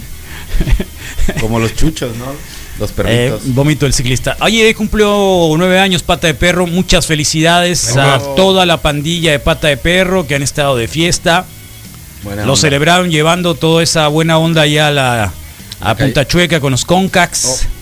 [1.39, 2.25] Como los chuchos, ¿no?
[2.79, 3.41] Los Eh, perritos.
[3.53, 4.38] vómito del ciclista.
[4.41, 6.65] Oye, cumplió nueve años Pata de Perro.
[6.65, 11.45] Muchas felicidades a toda la pandilla de Pata de Perro que han estado de fiesta.
[12.23, 12.62] Buena Lo onda.
[12.62, 15.34] celebraron llevando toda esa buena onda ya a, la,
[15.82, 15.95] a.
[15.95, 17.45] Punta Chueca con los Concax.
[17.45, 17.79] Oh.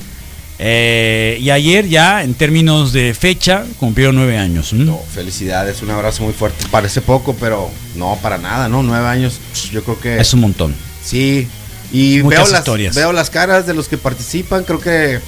[0.59, 4.73] Eh, y ayer ya, en términos de fecha, cumplieron nueve años.
[4.73, 6.65] No, felicidades, un abrazo muy fuerte.
[6.71, 8.81] Parece poco, pero no, para nada, ¿no?
[8.81, 9.39] Nueve años,
[9.71, 10.75] yo creo que Es un montón.
[11.03, 11.47] sí.
[11.89, 12.95] Y Muchas veo las, historias.
[12.95, 15.19] veo las caras de los que participan, creo que,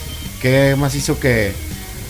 [0.41, 1.53] que más hizo que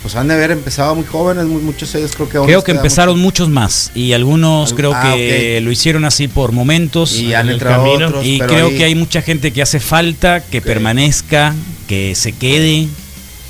[0.01, 2.71] pues han de haber empezado muy jóvenes, muy- muchos ellos creo que aún Creo que
[2.71, 3.43] empezaron mucho.
[3.43, 7.15] muchos más y algunos Al- creo ah, que lo hicieron así por momentos.
[7.15, 8.08] y han en el entrado camino.
[8.08, 11.53] otros, Y creo ahí- que hay mucha gente que hace falta que permanezca,
[11.88, 12.88] que se quede,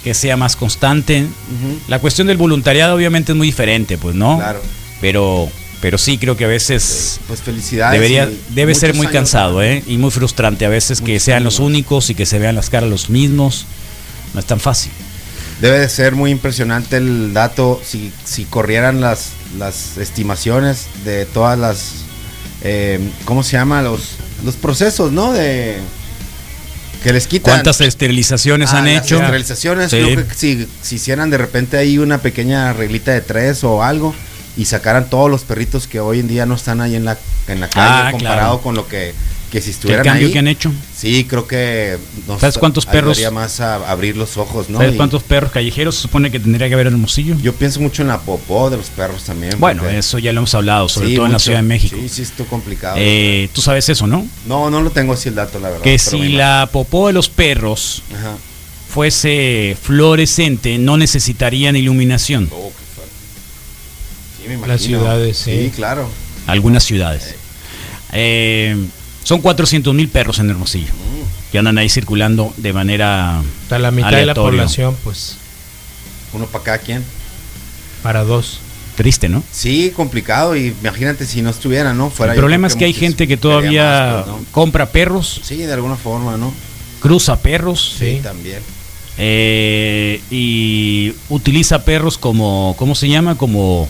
[0.03, 1.25] que sea más constante.
[1.88, 4.38] La cuestión del voluntariado obviamente es muy diferente, pues, ¿no?
[4.38, 4.62] Claro.
[5.01, 5.49] Pero,
[5.81, 7.93] pero sí creo que a veces Pues felicidades.
[7.93, 9.62] debería, debe ser muy cansado.
[9.63, 9.83] ¿eh?
[9.88, 12.69] Y muy frustrante a veces que sean años los únicos y que se vean las
[12.69, 13.65] caras los mismos.
[14.33, 14.91] No es tan fácil.
[15.62, 21.59] Debe de ser muy impresionante el dato si, si corrieran las, las estimaciones de todas
[21.59, 21.91] las,
[22.62, 23.81] eh, ¿cómo se llama?
[23.81, 24.01] Los,
[24.45, 25.33] los procesos, ¿no?
[25.33, 25.79] De
[27.03, 27.53] que les quitan.
[27.53, 29.19] ¿Cuántas esterilizaciones Ah, han las hecho?
[29.21, 29.97] esterilizaciones, Sí.
[30.01, 34.13] creo que si, si hicieran de repente ahí una pequeña reglita de tres o algo
[34.57, 37.62] y sacaran todos los perritos que hoy en día no están ahí en la, en
[37.62, 38.62] la calle Ah, comparado claro.
[38.62, 39.13] con lo que,
[39.51, 40.33] que si ¿Qué estuvieran cambio ahí.
[40.33, 40.71] que han hecho?
[40.99, 44.79] Sí, creo que nos ¿Sabes cuántos perros- más a abrir los ojos, ¿no?
[44.79, 47.38] ¿Sabes cuántos perros callejeros se supone que tendría que haber en Hermosillo?
[47.41, 49.53] Yo pienso mucho en la popó de los perros también.
[49.59, 51.39] Bueno, eso ya lo hemos hablado, sobre Sí, todo en la.
[51.39, 51.95] Ciudad de México.
[52.01, 52.97] Sí, sí, esto complicado.
[52.99, 54.27] Eh, Tú sabes eso, ¿no?
[54.45, 55.83] no, no lo tengo así el dato, la verdad.
[55.83, 58.03] Que si la popó de los perros.
[58.13, 58.35] Ajá.
[58.89, 62.49] fuese fluorescente, no necesitarían iluminación.
[62.51, 64.43] Oh, qué.
[64.43, 64.99] Sí, me Las imagino.
[64.99, 65.51] ciudades, sí.
[65.65, 66.09] Sí, claro.
[66.47, 67.35] Algunas ciudades.
[68.12, 68.75] Eh,
[69.23, 70.91] son 400 mil perros en Hermosillo
[71.51, 75.38] que andan ahí circulando de manera Hasta la mitad de la población, pues,
[76.34, 77.03] Uno para cada quien.
[78.03, 78.60] para dos.
[78.95, 79.41] Triste, ¿no?
[79.51, 80.55] Sí, complicado.
[80.58, 82.10] Y imagínate si no estuviera, ¿no?
[82.10, 83.84] Fuera El problema es que hay gente que todavía
[84.17, 84.45] más, pues, ¿no?
[84.51, 86.53] compra perros, Sí, de alguna forma, ¿no?
[86.99, 88.19] cruza perros Sí, Sí.
[88.21, 88.60] también.
[89.17, 93.36] eh, y utiliza perros como, ¿cómo se llama?
[93.38, 93.88] Como,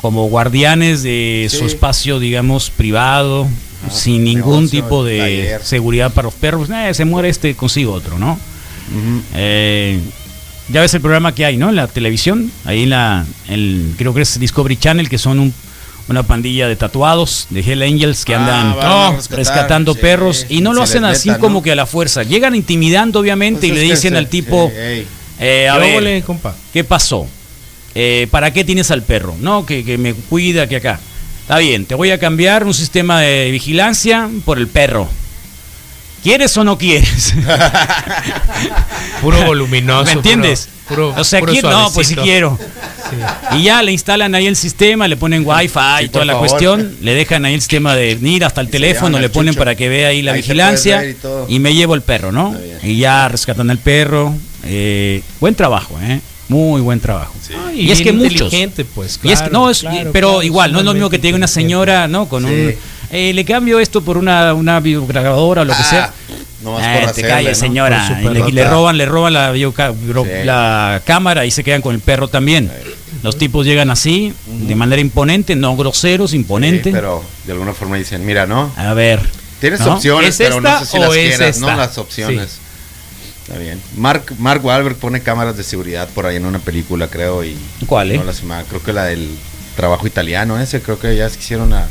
[0.00, 3.48] como guardianes de su espacio, digamos, privado,
[3.90, 5.62] Sin ningún negocio, tipo de taller.
[5.64, 6.68] seguridad para los perros.
[6.70, 8.38] Eh, se muere este, consigo otro, ¿no?
[9.34, 10.00] Eh,
[10.68, 11.68] ya ves el programa que hay, ¿no?
[11.70, 15.54] En la televisión, ahí en la, el, creo que es Discovery Channel, que son un-
[16.08, 20.46] una pandilla de tatuados, de Hell Angels, que Ah, andan oh, rescatar, rescatando sí, perros
[20.48, 21.62] y no lo hacen así meta, como ¿no?
[21.62, 22.22] que a la fuerza.
[22.24, 25.06] Llegan intimidando, obviamente, Pues y es le dicen al tipo, eh,
[25.38, 26.54] a ¿Qué ver, óvole, compa?
[26.72, 27.26] ¿qué pasó?
[27.94, 29.36] Eh, ¿Para qué tienes al perro?
[29.40, 30.98] No, que, que me cuida, que acá.
[31.50, 35.08] Está bien, te voy a cambiar un sistema de vigilancia por el perro.
[36.22, 37.34] ¿Quieres o no quieres?
[39.20, 40.04] Puro voluminoso.
[40.04, 40.68] ¿Me entiendes?
[40.88, 42.56] Puro, o sea, puro ¿quién- no, pues si quiero.
[43.10, 43.56] Sí.
[43.58, 46.48] Y ya le instalan ahí el sistema, le ponen wifi Sí, y toda la favor.
[46.50, 49.58] cuestión, le dejan ahí el sistema de ir hasta el Y teléfono, le ponen chucho.
[49.58, 51.16] para que vea ahí la Ahí vigilancia y
[51.48, 52.54] y me llevo el perro, ¿no?
[52.84, 54.32] Y ya rescatan al perro.
[54.62, 56.20] eh, buen trabajo, ¿eh?
[56.50, 57.32] Muy buen trabajo.
[57.66, 58.52] Ay, y es que muchos.
[58.94, 61.08] pues, y es que- claro, no, es, claro, pero claro, igual, no es lo mismo
[61.10, 62.28] que te diga una señora, ¿no?
[62.28, 62.50] Con Sí.
[62.50, 62.74] un.
[63.12, 66.12] eh, le cambio esto por una, una videograbadora o lo que Ah, sea.
[66.62, 67.66] nomás Eh, por te calles, ¿no?
[67.66, 68.20] señora.
[68.22, 68.70] Y le, y le perrota.
[68.70, 70.44] roban, le roban la, bro- Sí.
[70.44, 72.70] la cámara y se quedan con el perro también.
[73.22, 76.84] Los tipos llegan así, de manera imponente, no groseros, imponente.
[76.90, 78.72] Sí, pero de alguna forma dicen, mira, ¿no?
[78.76, 79.20] A ver.
[79.60, 79.94] Tienes ¿no?
[79.94, 81.66] opciones, ¿Es pero no esta sé si o las es quieras, ¿no?
[81.76, 82.58] Las opciones.
[83.50, 83.80] Está bien.
[83.96, 88.12] Mark, Mark Wahlberg pone cámaras de seguridad por ahí en una película, creo, y ¿Cuál,
[88.12, 88.18] eh?
[88.18, 89.28] no la se me- creo que la del
[89.74, 91.88] trabajo italiano ese, creo que ya se hicieron a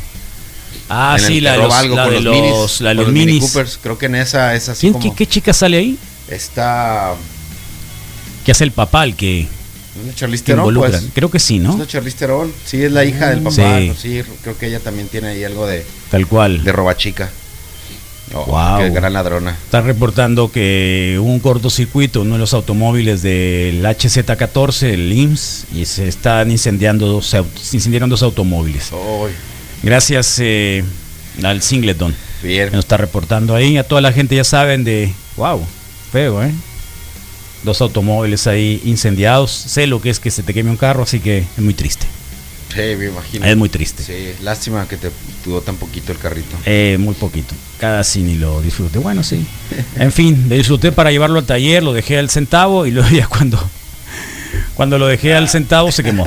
[0.88, 3.26] Ah, sí, la los, algo la con de los minis, los, la de los Mini
[3.26, 3.42] minis.
[3.42, 5.98] Coopers, creo que en esa es así ¿Quién- como qué, qué chica sale ahí?
[6.28, 7.14] está
[8.44, 9.46] Que hace el papá, el que,
[10.02, 11.02] ¿no es Charlize Theron, pues.
[11.14, 11.76] Creo que sí, Es ¿no?
[11.76, 13.88] la Charlize Theron, sí es la hija del papá, Sí.
[13.88, 13.94] ¿no?
[13.94, 16.64] sí, creo que ella también tiene ahí algo de, Tal cual.
[16.64, 17.28] de robachica.
[18.32, 18.78] Oh, Guau.
[18.80, 19.50] Qué gran ladrona.
[19.64, 25.66] Está reportando que hubo un cortocircuito en uno de los automóviles del HZ14, el IMSS,
[25.74, 28.90] y se están incendiando dos, aut- se incendiaron dos automóviles.
[28.92, 29.30] Uy,
[29.82, 30.84] Gracias eh,
[31.42, 32.68] al Singleton, bien.
[32.70, 33.78] que nos está reportando ahí.
[33.78, 35.60] A toda la gente ya saben de, wow,
[36.12, 36.52] feo, ¿eh?
[37.64, 39.50] Dos automóviles ahí incendiados.
[39.50, 42.06] Sé lo que es que se te queme un carro, así que es muy triste.
[42.72, 43.44] Sí, me imagino.
[43.44, 44.04] Es muy triste.
[44.04, 45.10] Sí, lástima que te
[45.44, 46.56] duró tan poquito el carrito.
[46.64, 47.54] Eh, muy poquito.
[47.80, 48.98] Casi ni lo disfruté.
[48.98, 49.44] Bueno, sí.
[49.96, 53.26] En fin, lo disfruté para llevarlo al taller, lo dejé al centavo y luego ya
[53.26, 53.58] cuando,
[54.74, 56.26] cuando lo dejé al centavo se quemó.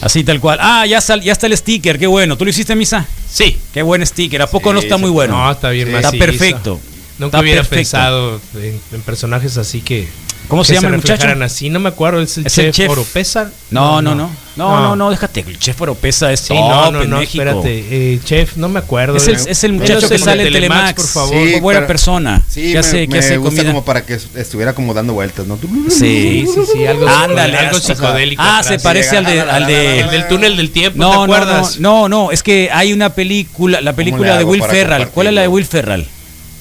[0.00, 0.58] Así tal cual.
[0.62, 2.36] Ah, ya, sal- ya está el sticker, qué bueno.
[2.36, 3.04] ¿Tú lo hiciste, Misa?
[3.28, 3.58] Sí.
[3.74, 4.40] Qué buen sticker.
[4.42, 5.36] ¿A poco Sí, no está muy bueno?
[5.36, 5.94] No, está bien Sí.
[5.96, 6.80] está perfecto.
[7.18, 7.74] Nunca Está hubiera perfecto.
[7.76, 10.08] pensado en, en personajes así que.
[10.48, 11.28] ¿Cómo se llama el muchacho?
[11.44, 11.68] así.
[11.70, 12.90] No me acuerdo, es el Es el chef, chef.
[12.90, 13.50] Oropesa.
[13.70, 14.30] No, no, no.
[14.56, 15.44] No, no, no, déjate.
[15.46, 17.44] El chef Oropesa es Sí, top no, no, en no, México.
[17.44, 18.14] espérate.
[18.14, 19.16] eh, chef, no me acuerdo.
[19.16, 21.34] Es el, Eh, es el menos muchacho que sale en Telemax, por favor.
[21.48, 22.42] Sí, buena pero- persona.
[22.48, 23.72] Sí, que me, hace, me hace gusta comida.
[23.72, 25.56] como para que est- estuviera como dando vueltas, ¿no?
[25.90, 26.44] Sí.
[26.52, 28.42] Sí, sí, algo, Ándale, algo hasta- psicodélico.
[28.42, 28.66] Ah, atrás.
[28.66, 31.34] se parece al de, al de- El del túnel del tiempo, no, ¿te no, no,
[31.34, 31.78] acuerdas?
[31.78, 35.08] no, no, es que hay una película, la película de Will para Ferrell.
[35.10, 35.48] ¿Cuál es la de?
[35.48, 36.06] Will Ferrell?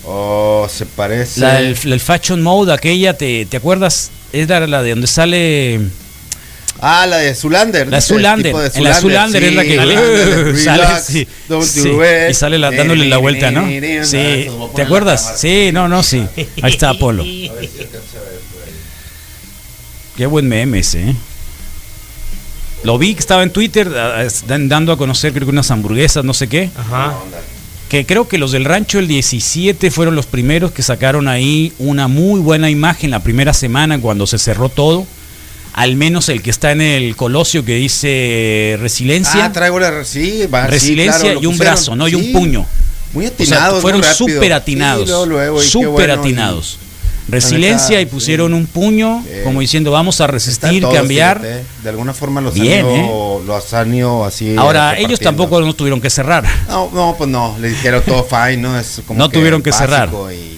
[0.09, 1.41] Oh, se parece.
[1.41, 4.09] La del el Fashion Mode, aquella, ¿te, te acuerdas?
[4.31, 5.81] Es la, la de donde sale
[6.79, 7.87] Ah, la de Zulander.
[7.89, 8.55] La Zulander.
[8.75, 9.95] En la Zulander es la que sale,
[10.53, 12.29] relax, sí, don't sí, do it.
[12.29, 13.67] y sale la- dándole la vuelta, ¿no?
[14.05, 15.33] Sí, ¿te acuerdas?
[15.39, 16.25] Sí, no, no, sí.
[16.61, 17.25] Ahí está Apolo.
[20.15, 21.15] Qué buen meme ese, ¿eh?
[22.83, 23.89] Lo vi que estaba en Twitter
[24.45, 26.69] dando a conocer creo que unas hamburguesas, no sé qué.
[26.77, 27.15] Ajá.
[27.89, 32.07] Que creo que los del rancho el 17 fueron los primeros que sacaron ahí una
[32.09, 35.07] muy buena imagen la primera semana cuando se cerró todo.
[35.73, 39.45] Al menos el que está en el Colosio que dice resiliencia.
[39.45, 40.03] Ah, traigo la.
[40.03, 41.57] Sí, va, sí, resiliencia claro, y un pusieron.
[41.75, 42.07] brazo, ¿no?
[42.07, 42.65] Y un puño.
[43.13, 43.81] Muy O sea, atinados.
[43.81, 45.03] fueron súper atinados.
[45.05, 46.79] Sí, luego, luego, y qué súper bueno, y- atinados.
[47.29, 48.57] Resiliencia y pusieron sí.
[48.57, 51.39] un puño, Eh, como diciendo vamos a resistir, todos, cambiar.
[51.41, 53.05] fíjate, De alguna forma los Bien, han ¿eh?
[53.05, 54.55] ido, los han ido así.
[54.57, 55.07] Ahora, repartiendo.
[55.09, 56.45] ellos tampoco no tuvieron que cerrar.
[56.69, 57.57] No, no, pues no.
[57.59, 58.79] Le dijeron todo fine, ¿no?
[58.79, 60.09] Es como No tuvieron que cerrar.
[60.33, 60.57] Y,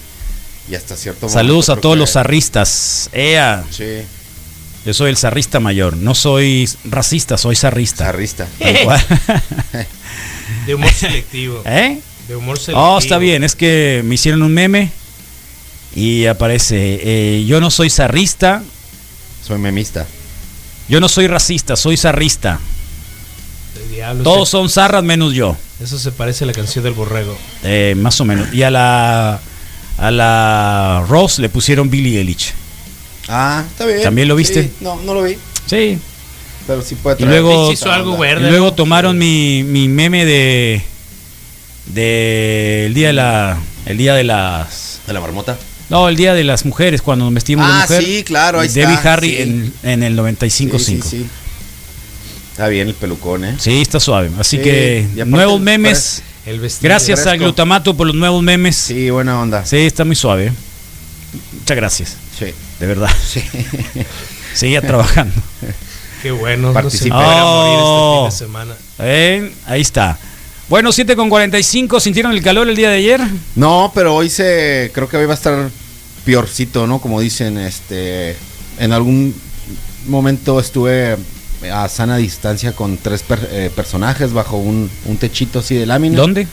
[0.72, 3.10] y hasta cierto Saludos momento a todos que- los zarristas.
[3.12, 4.02] Ea, Sí,
[4.86, 5.96] yo soy el zarrista mayor.
[5.96, 8.04] No soy racista, soy zarrista.
[8.04, 8.46] zarrista.
[10.66, 11.62] De humor selectivo.
[11.66, 12.00] ¿Eh?
[12.28, 12.94] De humor selectivo.
[12.94, 14.90] Oh, está bien, es que me hicieron un meme
[15.94, 18.62] y aparece, eh, yo no soy zarrista,
[19.46, 20.06] Soy memista.
[20.88, 22.60] yo no soy racista, soy zarrista.
[23.90, 25.56] Diablo, Todos se- son zarras menos yo.
[25.82, 27.36] Eso se parece a la canción del borrego.
[27.64, 28.52] Eh, más o menos.
[28.52, 29.40] Y a la
[29.98, 32.52] a la Ross le pusieron Billy Eilish.
[33.28, 34.02] Ah, está bien.
[34.02, 34.62] ¿También lo viste?
[34.64, 35.36] Sí, no, no lo vi.
[35.66, 35.98] Sí.
[36.66, 38.16] Pero sí puede Y traer luego- esa Hizo algo.
[38.16, 38.48] Y verde.
[38.50, 38.72] luego ¿no?
[38.74, 40.82] tomaron mi, mi meme de
[41.86, 45.58] de el día de la el día de las De la marmota.
[45.90, 48.68] No el día de las mujeres cuando nos vestimos de Ah, mujer sí, claro, ahí
[48.68, 49.42] Debbie está, Harry sí.
[49.42, 51.26] en, en el 95.5 Sí, sí, sí.
[52.52, 53.56] Está bien el pelucón, ¿eh?
[53.58, 54.30] Sí, está suave.
[54.38, 56.22] Así Sí, que nuevos el memes.
[56.46, 56.88] El vestido.
[56.88, 57.30] Gracias fresco.
[57.32, 58.76] al glutamato por los nuevos memes.
[58.76, 59.64] Sí, Sí, buena onda.
[59.70, 60.52] está muy suave.
[61.58, 62.46] Muchas gracias, Sí.
[62.80, 63.10] de verdad.
[63.26, 63.42] Sí.
[64.54, 65.34] Seguía trabajando.
[66.22, 66.72] Qué bueno.
[66.72, 67.16] Participa.
[67.16, 68.26] No se a Oh.
[68.28, 68.74] este fin de semana.
[68.98, 70.18] Eh, Ahí está.
[70.70, 71.98] Bueno, 7 con 45.
[72.00, 73.20] ¿Sintieron el calor el día de ayer?
[73.56, 74.90] No, pero hoy se.
[74.94, 75.68] Creo que hoy va a estar
[76.24, 77.00] piorcito, ¿no?
[77.00, 78.36] Como dicen, este.
[78.78, 79.34] En algún
[80.06, 81.16] momento estuve
[81.72, 86.16] a sana distancia con tres per- eh, personajes bajo un, un techito así de lámina.
[86.16, 86.46] ¿Dónde?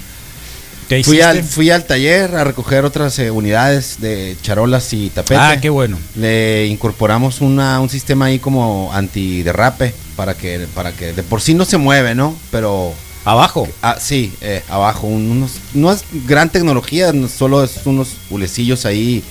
[0.90, 5.36] ¿Qué Fui al, fui al taller a recoger otras eh, unidades de charolas y tapete.
[5.40, 5.98] Ah, qué bueno.
[6.16, 11.54] Le incorporamos una, un sistema ahí como antiderrape para que, para que de por sí
[11.54, 12.36] no se mueve, ¿no?
[12.52, 12.94] Pero
[13.32, 13.68] Abajo.
[13.82, 15.06] Ah, sí, eh, abajo.
[15.08, 19.22] un- unos, no es gran tecnología, no- solo es unos hulecillos ahí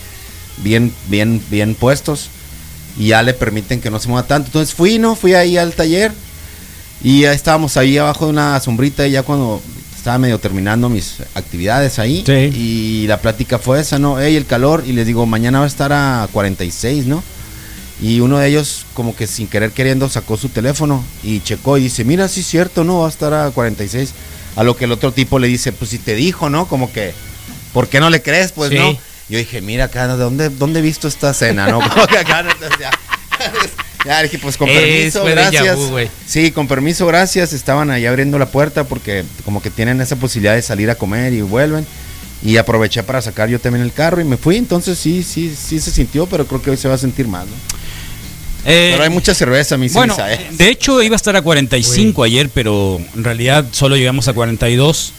[0.59, 2.29] bien, bien, bien puestos.
[2.99, 4.49] Y ya le permiten que no se mueva tanto.
[4.49, 5.17] Entonces fui, ¿no?
[5.17, 6.13] Fui ahí al taller.
[7.03, 9.07] Y ya estábamos ahí abajo de una sombrita.
[9.07, 9.63] Y ya cuando
[9.97, 12.23] estaba medio terminando mis actividades ahí.
[12.27, 12.33] Sí.
[12.55, 14.19] Y la plática fue esa, ¿no?
[14.21, 14.85] Ey, el calor.
[14.87, 17.23] Y les digo, mañana va a estar a 46, ¿no?
[18.01, 21.83] Y uno de ellos, como que sin querer queriendo, sacó su teléfono y checó y
[21.85, 23.01] dice, mira, sí es cierto, ¿no?
[23.01, 24.11] Va a estar a 46.
[24.57, 26.67] A lo que el otro tipo le dice, pues si te dijo, ¿no?
[26.69, 27.15] Como que,
[27.73, 28.53] ¿por qué no le crees?
[28.53, 28.77] Pues Sí.
[28.77, 28.99] no.
[29.29, 31.81] Yo dije, mira acá, ¿de ¿dónde, ¿dónde he visto esta escena, no?
[31.91, 32.91] Como que acá, entonces, ya,
[34.05, 35.77] ya dije, pues con permiso, gracias.
[35.77, 37.53] vu, sí, con permiso, gracias.
[37.53, 41.33] Estaban ahí abriendo la puerta porque como que tienen esa posibilidad de salir a comer
[41.33, 41.85] y vuelven.
[42.43, 44.57] Y aproveché para sacar yo también el carro y me fui.
[44.59, 47.47] Entonces sí, sí, sí se sintió, pero creo que hoy se va a sentir más,
[47.47, 47.53] ¿no?
[48.67, 50.49] Eh, Pero hay mucha cerveza, mi Bueno, ¿eh?
[50.51, 55.13] de hecho iba a estar a 45 ayer, pero en realidad solo llegamos a 42.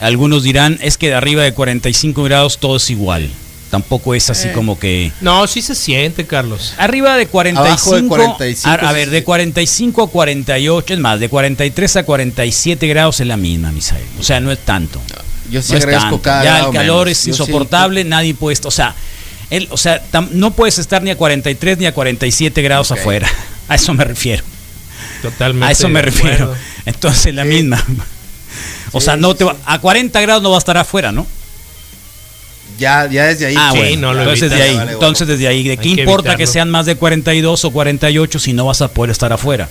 [0.00, 3.28] Algunos dirán, es que de arriba de 45 grados todo es igual.
[3.70, 4.52] Tampoco es así Eh.
[4.52, 5.12] como que...
[5.20, 6.74] No, sí se siente, Carlos.
[6.78, 11.20] Arriba de 45, Abajo de 45, a, a ver, de 45 a 48, es más,
[11.20, 14.02] de 43 a 47 grados es la misma, Misael.
[14.18, 15.00] O sea, no es tanto.
[15.52, 17.18] Yo sí No agradezco cada Ya el calor menos.
[17.20, 18.96] es Yo sí- insoportable, nadie puede, o sea,
[19.50, 23.28] el, o sea, tam- no puedes estar ni a 43 ni a 47 grados afuera.
[23.68, 24.42] A eso me refiero.
[25.22, 25.66] Totalmente.
[25.66, 26.54] A eso me refiero.
[26.86, 27.48] Entonces la Sí.
[27.48, 27.84] misma.
[28.92, 29.58] O Sí, sea, no te va- sí.
[29.66, 31.26] a 40 grados no va a estar afuera, ¿no?
[32.78, 33.54] Ya, ya desde ahí.
[33.58, 34.08] Ah, Sí, bueno.
[34.08, 34.58] no lo entonces evitas.
[34.58, 37.64] de ahí, Vale, entonces desde ahí, ¿de qué que importa que sean más de 42
[37.64, 39.68] o 48 si no vas a poder estar afuera?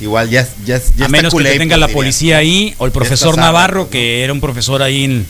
[0.00, 1.94] Igual ya, ya, ya a menos que culé, te tenga pues, la diría.
[1.96, 3.90] policía ahí o el profesor Navarro, ¿no?
[3.90, 5.26] que era un profesor ahí en,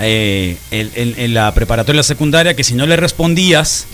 [0.00, 3.86] eh, en- en- en la preparatoria secundaria, que si no le respondías,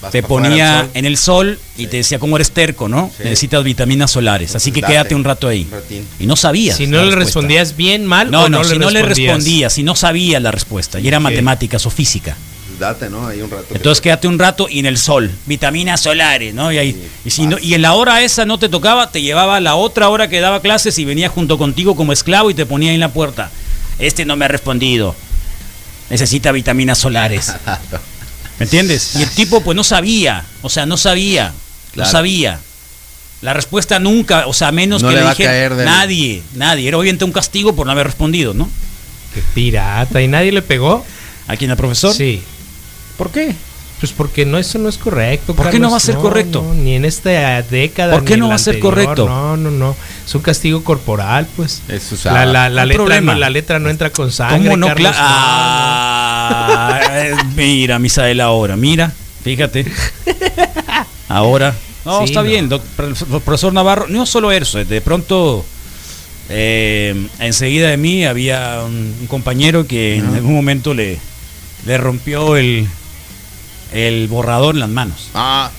[0.00, 3.12] Vas te ponía en el sol y te decía cómo eres terco, ¿no?
[3.16, 3.22] Sí.
[3.22, 4.92] Necesitas vitaminas solares, así que Date.
[4.94, 5.68] quédate un rato ahí.
[5.70, 6.06] Un.
[6.18, 6.76] Y no sabías.
[6.76, 7.24] Si no le respuesta.
[7.24, 9.72] respondías bien, mal, No, o no, no, si le no le respondías.
[9.72, 12.36] si no sabías la respuesta, y era matemáticas o física.
[12.80, 13.28] Date, ¿no?
[13.28, 13.66] Ahí un rato.
[13.72, 16.72] Entonces te- quédate un rato y en el sol, vitaminas solares, ¿no?
[16.72, 19.22] Y, ahí, Sí, y, si no, y en la hora esa no te tocaba, te
[19.22, 22.54] llevaba a la otra hora que daba clases y venía junto contigo como esclavo y
[22.54, 23.52] te ponía ahí en la puerta.
[24.00, 25.14] Este no me ha respondido.
[26.12, 27.52] Necesita vitaminas solares.
[28.58, 29.16] ¿Me entiendes?
[29.16, 32.10] Y el tipo pues no sabía, o sea, no sabía, no Claro.
[32.10, 32.60] sabía.
[33.40, 36.86] La respuesta nunca, o sea, a menos No que le dije del- nadie, nadie.
[36.86, 38.70] Era obviamente un castigo por no haber respondido, ¿no?
[39.34, 40.22] Qué pirata.
[40.22, 41.04] ¿Y nadie le pegó?
[41.48, 42.14] ¿A quién, al profesor?
[42.14, 42.40] Sí.
[43.18, 43.54] ¿Por qué?
[44.02, 45.54] Pues porque no, eso no es correcto.
[45.54, 46.60] ¿Por qué no va a ser No, correcto?
[46.60, 48.14] no, ni en esta década.
[48.14, 49.28] ¿Por qué ni no va a ser correcto?
[49.28, 49.94] No, no, no.
[50.26, 51.82] Es un castigo corporal, pues.
[51.86, 54.58] Es La, la, la letra, no, la letra no entra con sangre.
[54.70, 54.88] ¿Cómo no?
[54.88, 59.12] Carlos, Cla- Ah, eh, mira, Misael, ahora, mira,
[59.44, 59.86] fíjate.
[61.28, 61.72] Ahora.
[62.04, 62.48] No, Sí, está no.
[62.48, 62.68] bien,
[63.44, 64.06] profesor Navarro.
[64.08, 65.64] No solo eso, de pronto,
[66.48, 71.20] eh, enseguida de mí había un, un compañero que en algún momento le,
[71.86, 72.88] le rompió el,
[73.92, 75.28] el borrador en las manos.
[75.34, 75.70] Ah,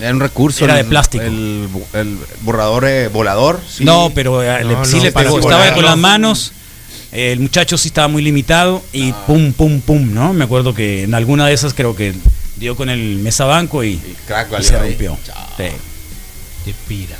[0.00, 0.64] era un recurso.
[0.64, 1.24] Era el- de plástico.
[1.24, 3.60] El, el borrador eh, volador.
[3.68, 3.84] sí.
[3.84, 5.38] No, pero eh, le- No, sí no, le pegó.
[5.38, 6.52] Estaba con las manos.
[7.12, 9.24] El muchacho sí estaba muy limitado y Ah.
[9.26, 10.32] pum, pum, pum, ¿no?
[10.32, 12.14] Me acuerdo que en alguna de esas creo que
[12.56, 15.18] dio con el mesabanco y, Y crack, y valió se rompió.
[16.64, 17.18] Sí, pirata.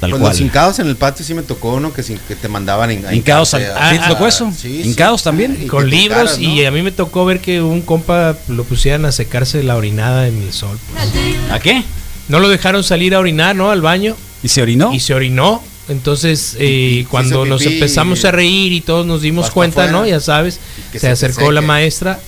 [0.00, 0.32] Tal Pues cual.
[0.32, 3.58] los hincados en el patio sí me tocó uno que, te mandaban a Hincados ¿Ah,
[3.76, 4.50] a- te tocó eso?
[4.56, 4.88] Sí, sí.
[4.88, 5.58] ¿Hincados también?
[5.62, 9.12] Y Con libros y a mí me tocó ver que un compa lo pusieran a
[9.12, 10.78] secarse la orinada en el sol.
[10.92, 11.50] pues.
[11.50, 11.82] ¿A qué?
[12.28, 13.70] No lo dejaron salir a orinar, ¿no?
[13.70, 14.16] Al baño.
[14.42, 14.92] ¿Y se orinó?
[14.92, 15.62] Y se orinó.
[15.88, 19.98] Entonces, eh, cuando nos empezamos a reír y todos nos dimos cuenta, afuera.
[19.98, 20.04] ¿no?
[20.06, 20.58] Ya sabes,
[20.94, 22.18] se acercó la maestra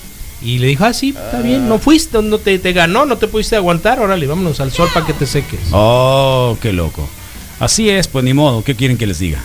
[0.41, 3.27] y le dijo, ah, sí, está bien, no fuiste, no te, te ganó, no te
[3.27, 5.59] pudiste aguantar, órale, vámonos al sol para que te seques.
[5.73, 7.09] Oh, qué loco.
[7.59, 8.63] Así es, pues ni modo.
[8.63, 9.39] ¿Qué quieren que les diga?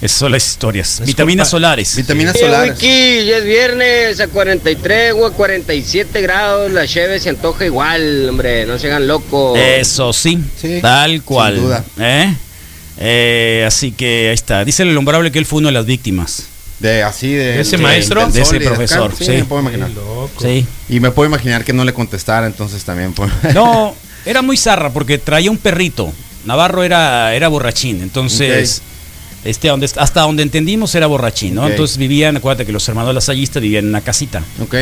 [0.00, 1.00] Esas son las historias.
[1.00, 1.96] Es Vitaminas culpa- solares.
[1.96, 2.74] Vitaminas solares.
[2.74, 6.70] Wiki, ya es viernes a 43 o a 47 grados.
[6.70, 8.66] La cheve se antoja igual, hombre.
[8.66, 9.58] No se hagan locos.
[9.58, 11.54] Eso sí, Sí, tal cual.
[11.54, 11.84] sin duda.
[11.98, 12.34] ¿Eh?
[12.98, 14.64] Eh, así que ahí está.
[14.64, 16.44] Dice el innombrable que él fue uno de las víctimas.
[16.78, 17.52] De así de.
[17.52, 18.26] ¿De ese de- maestro?
[18.28, 19.30] De ese profesor, Sí, sí.
[19.32, 19.88] me puedo imaginar.
[19.88, 20.30] Qué loco.
[20.42, 20.66] Sí.
[20.90, 23.14] Y me puedo imaginar que no le contestara, entonces también.
[23.14, 23.30] pues.
[23.54, 23.94] No,
[24.26, 26.12] era muy zarra porque traía un perrito.
[26.46, 28.82] Navarro era, era borrachín, entonces
[29.44, 31.68] este, donde, hasta donde entendimos era borrachín, ¿no?
[31.68, 34.42] Entonces vivían, acuérdate que los hermanos lasallistas vivían en una casita.
[34.60, 34.74] ok.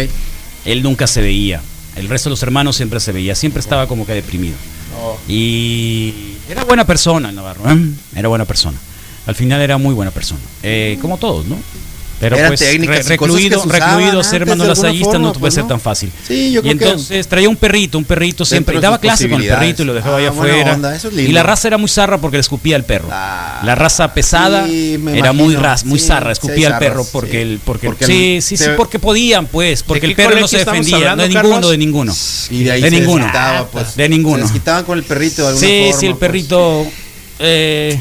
[0.64, 1.60] Él nunca se veía.
[1.96, 4.54] El resto de los hermanos siempre se veía, siempre estaba como que deprimido.
[4.98, 5.18] Oh.
[5.28, 6.14] Y
[6.48, 7.78] era buena persona el Navarro, ¿eh?
[8.16, 8.78] Era buena persona.
[9.26, 10.40] Al final era muy buena persona.
[10.62, 11.56] Eh, como todos, ¿no?
[12.24, 15.64] Pero Eran pues re- y recluido, recluido ser hermano lasallista forma, no puede pues, ser
[15.64, 15.68] ¿no?
[15.68, 16.10] tan fácil.
[16.26, 18.76] Sí, yo y creo que- entonces traía un perrito, un perrito siempre.
[18.76, 20.72] Y daba clase con el perrito y lo dejaba Ah, allá buena afuera.
[20.74, 23.08] onda, eso es y la raza era muy zarra porque le escupía al perro.
[23.12, 27.04] Ah, la raza pesada sí, era muy ras, muy Sí, zarra, sí, escupía al perro
[27.12, 27.36] porque sí.
[27.38, 30.48] el porque, Porque sí, el- sí, sí, te- porque podían, pues, porque el perro no
[30.48, 31.70] se defendía, hablando, de ninguno, Carlos?
[31.72, 32.14] de ninguno.
[32.50, 33.24] Y de ahí de se ninguno.
[33.24, 33.96] desquitaba, pues.
[33.96, 34.36] De ninguno.
[34.38, 36.20] Se desquitaban con el perrito de alguna Sí, sí, el pues.
[36.20, 36.86] perrito.
[37.40, 38.00] eh,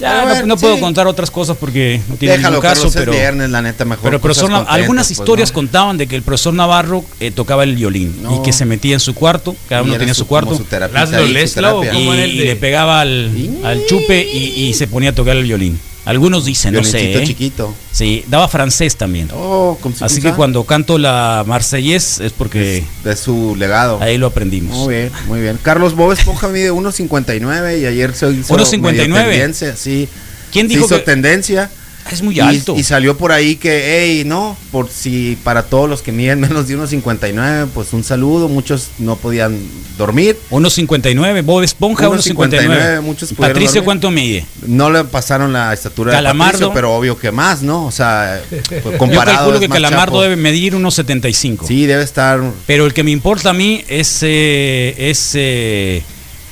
[0.00, 0.80] ya Pero no, puedo sí.
[0.80, 3.12] contar otras cosas porque no tiene Déjalo, ningún caso, Carlos, pero.
[3.12, 4.02] es viernes, la neta, mejor.
[4.04, 5.54] Pero el profesor, algunas pues, historias ¿no?
[5.54, 8.36] contaban de que el profesor Navarro eh, tocaba el violín No.
[8.36, 11.00] y que se metía en su cuarto, cada uno tenía su, cuarto, como su terapia
[11.00, 12.00] Laszlo ahí, su Leslau, terapia.
[12.00, 13.30] y, ¿Cómo era el y de- le pegaba al,
[13.64, 15.78] al chupe y, y se ponía a tocar el violín.
[16.06, 17.20] Algunos dicen, no sé.
[17.20, 17.24] ¿eh?
[17.26, 17.74] chiquito.
[17.90, 19.28] Sí, daba francés también.
[19.34, 24.00] Oh, Así que cuando canto la Marsellés es porque De su legado.
[24.00, 24.76] ahí lo aprendimos.
[24.78, 25.58] Muy bien, muy bien.
[25.60, 28.80] Carlos Bob Esponja mide 1.59 y ayer se hizo 1.59.
[28.80, 30.08] medio tendencia, sí.
[30.52, 31.70] ¿Quién Se dijo hizo que tendencia?
[32.14, 32.74] Es muy alto?
[32.76, 36.68] Y, salió por ahí que, hey, no, por si para todos los que miden menos
[36.68, 38.48] de 1.59, pues un saludo.
[38.48, 39.58] Muchos no podían
[39.98, 40.38] dormir.
[40.50, 43.00] 1.59, Bob Esponja 1.59, 1.59.
[43.02, 43.84] muchos Patricio, dormir.
[43.84, 44.46] ¿cuánto mide?
[44.66, 46.44] No le pasaron la estatura Calamardo.
[46.44, 47.86] de Patricio, pero obvio que más, ¿no?
[47.86, 50.22] O sea, pues, Yo comparado calculo es que Calamardo chapo.
[50.22, 51.66] debe medir 1.75.
[51.66, 56.02] Sí, debe estar Pero el que me importa a mí es, eh, es eh,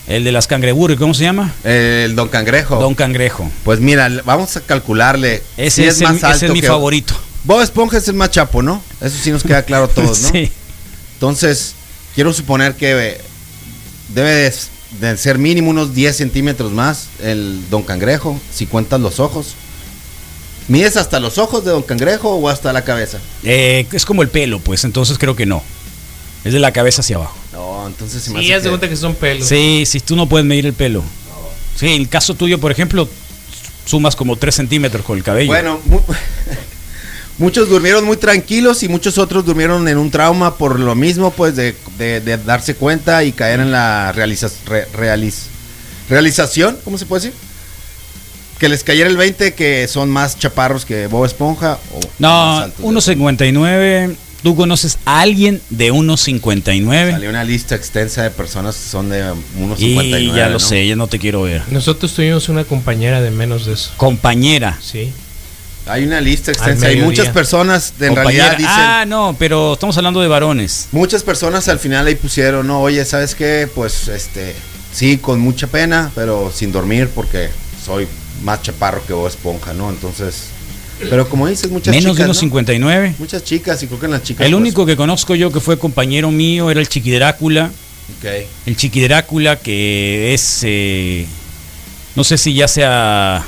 [0.06, 1.52] el de las cangreburgas, ¿cómo se llama?
[1.64, 2.76] el Don Cangrejo.
[2.76, 3.50] Don Cangrejo.
[3.64, 5.42] Pues mira, vamos a calcularle.
[5.56, 7.14] Ese, si es, el- ese es mi que- favorito.
[7.44, 8.82] Bob Esponja es el más chapo, ¿no?
[9.00, 10.28] Eso sí nos queda claro a todos, ¿no?
[10.30, 10.50] Sí.
[11.14, 11.74] Entonces,
[12.14, 13.20] quiero suponer que eh,
[14.14, 14.54] debe de,
[15.00, 19.54] de ser mínimo unos 10 centímetros más el Don Cangrejo, si cuentas los ojos.
[20.68, 23.18] ¿Mides hasta los ojos de Don Cangrejo o hasta la cabeza?
[23.42, 25.62] Eh, es como el pelo, pues, entonces creo que no.
[26.44, 27.36] Es de la cabeza hacia abajo.
[27.54, 29.48] No, entonces se me Sí, hace haz de que- cuenta que son pelos.
[29.48, 31.02] Sí, si tú no puedes medir el pelo.
[31.76, 33.08] Sí, en el caso tuyo, por ejemplo,
[33.86, 35.48] sumas como 3 centímetros con el cabello.
[35.48, 36.00] Bueno, mu-
[37.38, 41.56] muchos durmieron muy tranquilos y muchos otros durmieron en un trauma por lo mismo, pues
[41.56, 45.46] de, de- de darse cuenta y caer en la realiza- re- realiz-
[46.08, 47.38] realización, ¿cómo se puede decir?
[48.58, 51.78] Que les cayera el 20 que son más chaparros que Bob Esponja.
[51.92, 52.84] O no, más altos.
[52.84, 54.14] 1.59.
[54.44, 57.10] ¿Tú conoces a alguien de 1.59?
[57.12, 60.20] Salió una lista extensa de personas que son de 1.59.
[60.20, 60.60] Y ya lo ¿no?
[60.60, 61.62] sé, ya no te quiero ver.
[61.70, 63.90] Nosotros tuvimos una compañera de menos de eso.
[63.96, 64.78] Compañera.
[64.80, 65.10] Sí.
[65.86, 66.86] Hay una lista extensa.
[66.86, 68.50] Hay muchas personas, de en Compañera.
[68.50, 68.84] realidad dicen...
[68.84, 70.88] Ah, no, pero estamos hablando de varones.
[70.92, 73.68] Muchas personas al final ahí pusieron, no, oye, ¿sabes qué?
[73.74, 74.54] Pues este
[74.94, 77.48] Sí, con mucha pena, pero sin dormir porque
[77.84, 78.06] soy
[78.44, 79.90] más chaparro que vos, esponja, ¿no?
[79.90, 80.50] Entonces,
[81.10, 82.40] pero como dices, muchas Menos de chicas, unos ¿no?
[82.40, 83.14] 59.
[83.18, 84.46] Muchas chicas y creo que en las chicas.
[84.46, 87.70] El pues, único que conozco yo que fue compañero mío era el Chiqui Drácula.
[88.18, 88.30] ok.
[88.66, 91.26] El Chiqui Drácula que es, eh,
[92.16, 93.44] no sé si ya sea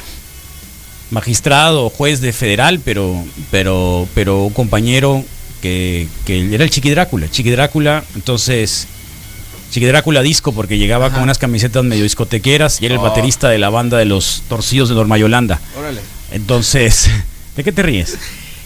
[1.11, 5.25] magistrado o juez de federal, pero, pero, pero un compañero
[5.63, 7.31] que, que era el Chiqui Drácula.
[7.31, 8.89] Chiqui Drácula, entonces,
[9.71, 13.05] Chiqui Drácula disco porque llegaba con unas camisetas medio discotequeras y era el Oh.
[13.05, 15.61] baterista de la banda de los Torcidos de Norma Yolanda.
[15.79, 16.01] Órale.
[16.33, 17.09] Entonces,
[17.57, 18.19] ¿de qué te ríes?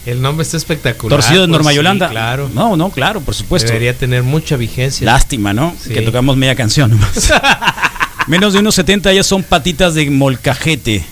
[0.07, 1.21] El nombre está espectacular.
[1.21, 2.09] Torcido de pues, Norma sí, Yolanda.
[2.09, 2.51] claro.
[2.55, 3.69] No, no, claro, por supuesto.
[3.69, 5.05] Debería tener mucha vigencia.
[5.05, 5.75] Lástima, ¿no?
[5.83, 5.93] Sí.
[5.93, 7.33] Que tocamos media canción nomás.
[8.27, 11.05] Menos de unos 70 ya son patitas de molcajete.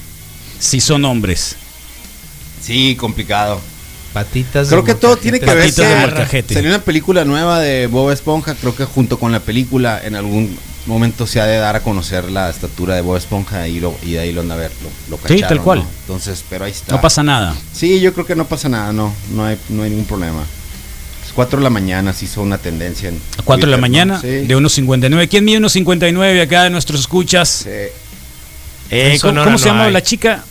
[0.59, 1.57] Si son hombres.
[2.63, 3.61] Sí, complicado.
[4.13, 4.69] Patitas.
[4.69, 6.55] Creo de que todo tiene que ver Patitas de molcajete.
[6.55, 10.57] salió una película nueva de Bob Esponja, creo que junto con la película en algún
[10.89, 14.13] momento se ha de dar a conocer la estatura de Bob Esponja y, lo, y
[14.13, 15.79] de ahí lo, han de ver, lo, lo Sí, cacharon, tal cual.
[15.81, 15.87] ¿no?
[16.01, 16.93] Entonces, pero ahí está.
[16.95, 17.55] No pasa nada.
[17.73, 20.43] Sí, yo creo que no pasa nada, no, no hay, no hay ningún problema.
[21.27, 23.79] Es 4 de la mañana, sí son una tendencia en A 4 de la Twitter,
[23.79, 23.81] ¿no?
[23.81, 24.47] mañana, Sí.
[24.47, 25.29] de unos 59.
[25.29, 27.49] ¿Quién mide unos 59 acá de nuestros escuchas?
[27.65, 27.71] Sí.
[28.91, 29.93] Eh, ¿Cómo, se llama hay.
[29.93, 30.45] la chica?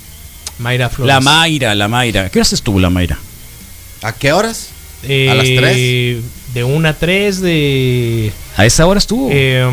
[0.59, 1.13] Mayra Flores.
[1.13, 2.29] La Mayra, la Mayra.
[2.29, 3.17] ¿Qué haces tú, la Mayra?
[4.03, 4.69] ¿A qué horas?
[5.03, 6.23] Eh, ¿A las tres?
[6.57, 8.31] De 1 a 3 de...
[8.55, 9.29] ¿A esa hora estuvo?
[9.31, 9.63] eh,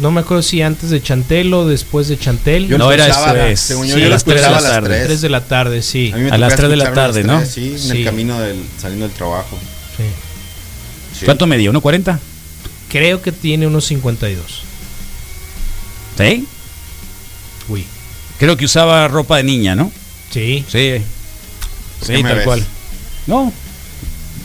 [0.00, 2.68] no me acuerdo si antes de Chantel o después de Chantel.
[2.68, 3.60] Yo No, era después.
[3.60, 4.88] según yo, Sí, yo a las tres de escuchaba la tarde.
[4.96, 5.06] 3.
[5.08, 6.10] 3 de la tarde, sí.
[6.10, 7.44] A, A las tocaba tres de la tarde, ¿no?
[7.44, 7.90] Sí, en Sí.
[7.98, 9.58] el camino del saliendo del trabajo.
[9.98, 10.04] sí.
[11.18, 11.24] Sí.
[11.26, 11.70] ¿Cuánto medía?
[11.70, 12.18] ¿1.40?
[12.88, 14.62] Creo que tiene unos 52.
[16.16, 16.46] ¿Sí?
[17.68, 17.84] Uy.
[18.38, 19.92] Creo que usaba ropa de niña, ¿no?
[20.30, 20.64] Sí.
[20.66, 20.94] Sí.
[22.00, 22.44] ¿Por Sí, tal ves?
[22.46, 22.64] cual.
[23.26, 23.52] No.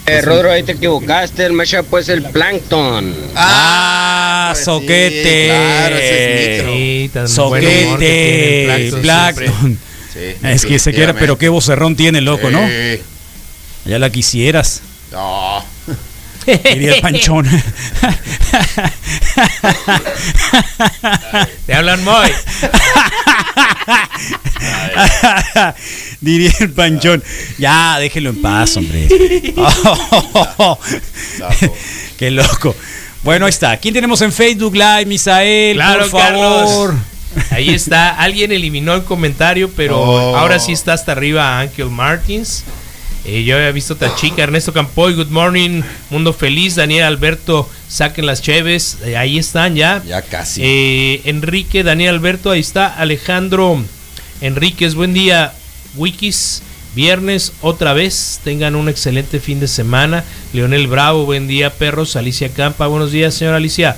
[0.07, 3.13] Eh, Rodro, ahí te equivocaste, el mecha pues el plancton.
[3.35, 5.47] Ah, pues sí, soquete.
[5.47, 7.27] claro, ese es micro.
[7.27, 8.63] Sí, Soquete.
[8.65, 9.79] Plankton Blackton.
[10.13, 12.65] Sí, Es que se quiera, pero qué vocerrón tiene, loco, ¿no?
[12.65, 13.01] Sí.
[13.83, 14.81] Ya la quisieras.
[15.11, 15.65] No.
[16.45, 17.45] Diría el panchón.
[21.65, 22.31] Te hablan muy.
[26.21, 27.23] Diría el panchón.
[27.57, 29.07] Ya, déjelo en paz, hombre.
[32.17, 32.75] Qué loco.
[33.23, 33.77] Bueno, ahí está.
[33.77, 35.75] ¿Quién tenemos en Facebook Live, Misael?
[35.75, 36.89] Claro, por favor.
[36.89, 37.51] Carlos.
[37.51, 38.15] Ahí está.
[38.15, 40.37] Alguien eliminó el comentario, pero Oh.
[40.37, 42.63] ahora sí está hasta arriba Ángel Martins.
[43.25, 48.25] Eh, yo había visto otra chica, Ernesto Campoy, Good Morning, Mundo Feliz, Daniel Alberto, saquen
[48.25, 50.01] las cheves, eh, ahí están ya.
[50.07, 50.61] Ya casi.
[50.63, 52.87] Eh, Enrique, Daniel Alberto, ahí está.
[52.87, 53.83] Alejandro
[54.39, 55.51] Enríquez, buen día.
[55.95, 56.61] Wikis,
[56.95, 58.39] viernes otra vez.
[58.43, 60.23] Tengan un excelente fin de semana.
[60.53, 62.15] Leonel Bravo, buen día, perros.
[62.15, 63.97] Alicia Campa, buenos días, señora Alicia.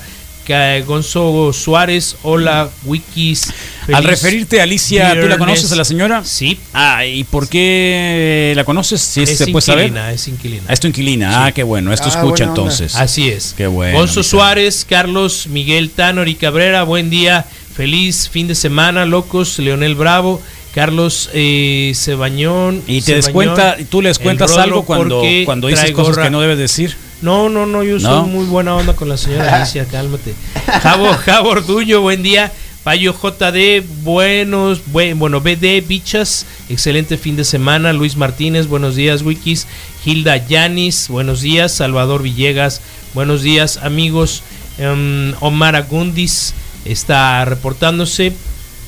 [0.88, 3.54] Gonzo Suárez, hola, Wikis.
[3.94, 6.24] Al referirte a Alicia, ¿tú la conoces a la señora?
[6.26, 9.00] Sí, Ah, ¿y por qué la conoces?
[9.00, 9.86] Si es se puede saber.
[9.90, 10.64] inquilina, es inquilina.
[10.68, 11.46] Ah, es tu inquilina.
[11.46, 11.94] Ah, qué bueno.
[11.94, 12.96] Esto Ah, escucha entonces.
[12.96, 13.54] Así es.
[13.56, 19.06] Qué bueno, Gonzo Suárez, Carlos, Miguel Tanor y Cabrera, buen día, feliz fin de semana,
[19.06, 20.42] locos, Leonel Bravo,
[20.80, 22.82] Carlos eh, Cebañón.
[22.88, 26.24] Y te Cebañón, descuenta, tú les cuentas algo cuando, cuando dices cosas gorra.
[26.24, 26.96] que no debes decir.
[27.22, 28.22] No, no, no, yo ¿No?
[28.22, 30.34] soy muy buena onda con la señora Alicia, cálmate.
[30.82, 32.54] Javo, Javo Orduño, buen día.
[32.86, 37.92] Payo JD, buenos, buen, bueno, BD, bichas, excelente fin de semana.
[37.92, 39.68] Luis Martínez, buenos días, Wikis.
[40.06, 41.74] Hilda Yanis, buenos días.
[41.74, 42.80] Salvador Villegas,
[43.14, 44.44] buenos días, amigos.
[44.78, 46.54] Em, Omar Agundis
[46.86, 48.32] está reportándose.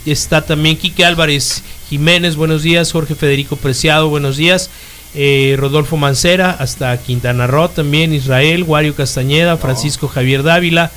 [0.05, 1.61] Está también Quique Álvarez
[1.91, 2.89] Jiménez, buenos días.
[2.93, 4.69] Jorge Federico Preciado, buenos días.
[5.13, 10.89] Eh, Rodolfo Mancera, hasta Quintana Roo también, Israel, Wario Castañeda, Francisco Javier Dávila,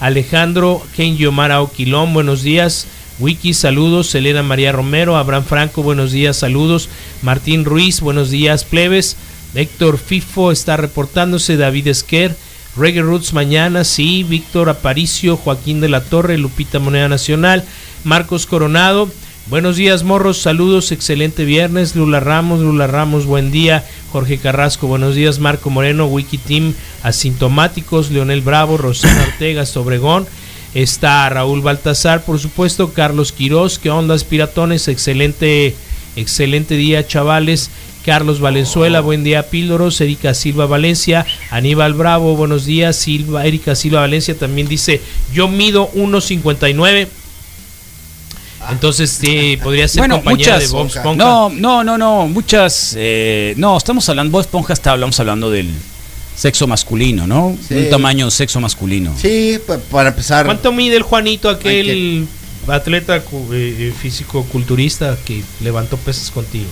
[0.00, 2.88] Alejandro Kenji Omar Oquilón, buenos días.
[3.20, 4.12] Wiki, saludos.
[4.16, 6.88] Elena María Romero, Abraham Franco, buenos días, saludos.
[7.22, 9.16] Martín Ruiz, buenos días, plebes.
[9.54, 12.34] Héctor Fifo está reportándose, David Esquer.
[12.76, 14.24] Reggae Roots mañana, sí.
[14.24, 17.64] Víctor Aparicio, Joaquín de la Torre, Lupita Moneda Nacional,
[18.02, 19.08] Marcos Coronado.
[19.50, 21.96] Buenos días, morros, saludos, excelente viernes.
[21.96, 23.84] Lula Ramos, Lula Ramos, buen día.
[24.12, 25.40] Jorge Carrasco, buenos días.
[25.40, 26.72] Marco Moreno, Wiki Team,
[27.02, 28.12] asintomáticos.
[28.12, 30.28] Leonel Bravo, Rosana Ortega, Sobregón.
[30.72, 32.92] Está Raúl Baltazar, por supuesto.
[32.92, 34.86] Carlos Quirós, ¿qué ondas, piratones?
[34.86, 35.74] Excelente,
[36.14, 37.70] excelente día, chavales.
[38.06, 40.00] Carlos Valenzuela, buen día, Píldoros.
[40.00, 42.94] Erika Silva Valencia, Aníbal Bravo, buenos días.
[42.94, 45.00] Silva, Erika Silva Valencia también dice:
[45.32, 47.08] Yo mido 1.59.
[48.70, 50.70] Entonces, sí, podría ser Bueno, compañera muchas.
[50.70, 51.14] de Bob Esponja.
[51.16, 52.28] No, no, no, no.
[52.28, 52.94] Muchas.
[52.96, 54.30] eh, no, estamos hablando.
[54.32, 55.70] Bob Esponja está, hablamos hablando del
[56.36, 57.56] Sexo masculino, ¿no?
[57.68, 57.74] Sí.
[57.74, 59.14] Un tamaño sexo masculino.
[59.20, 60.46] Sí, pa- para empezar.
[60.46, 62.28] ¿Cuánto mide el Juanito, aquel Hay
[62.74, 66.68] atleta eh, eh, físico-culturista que levantó pesas contigo?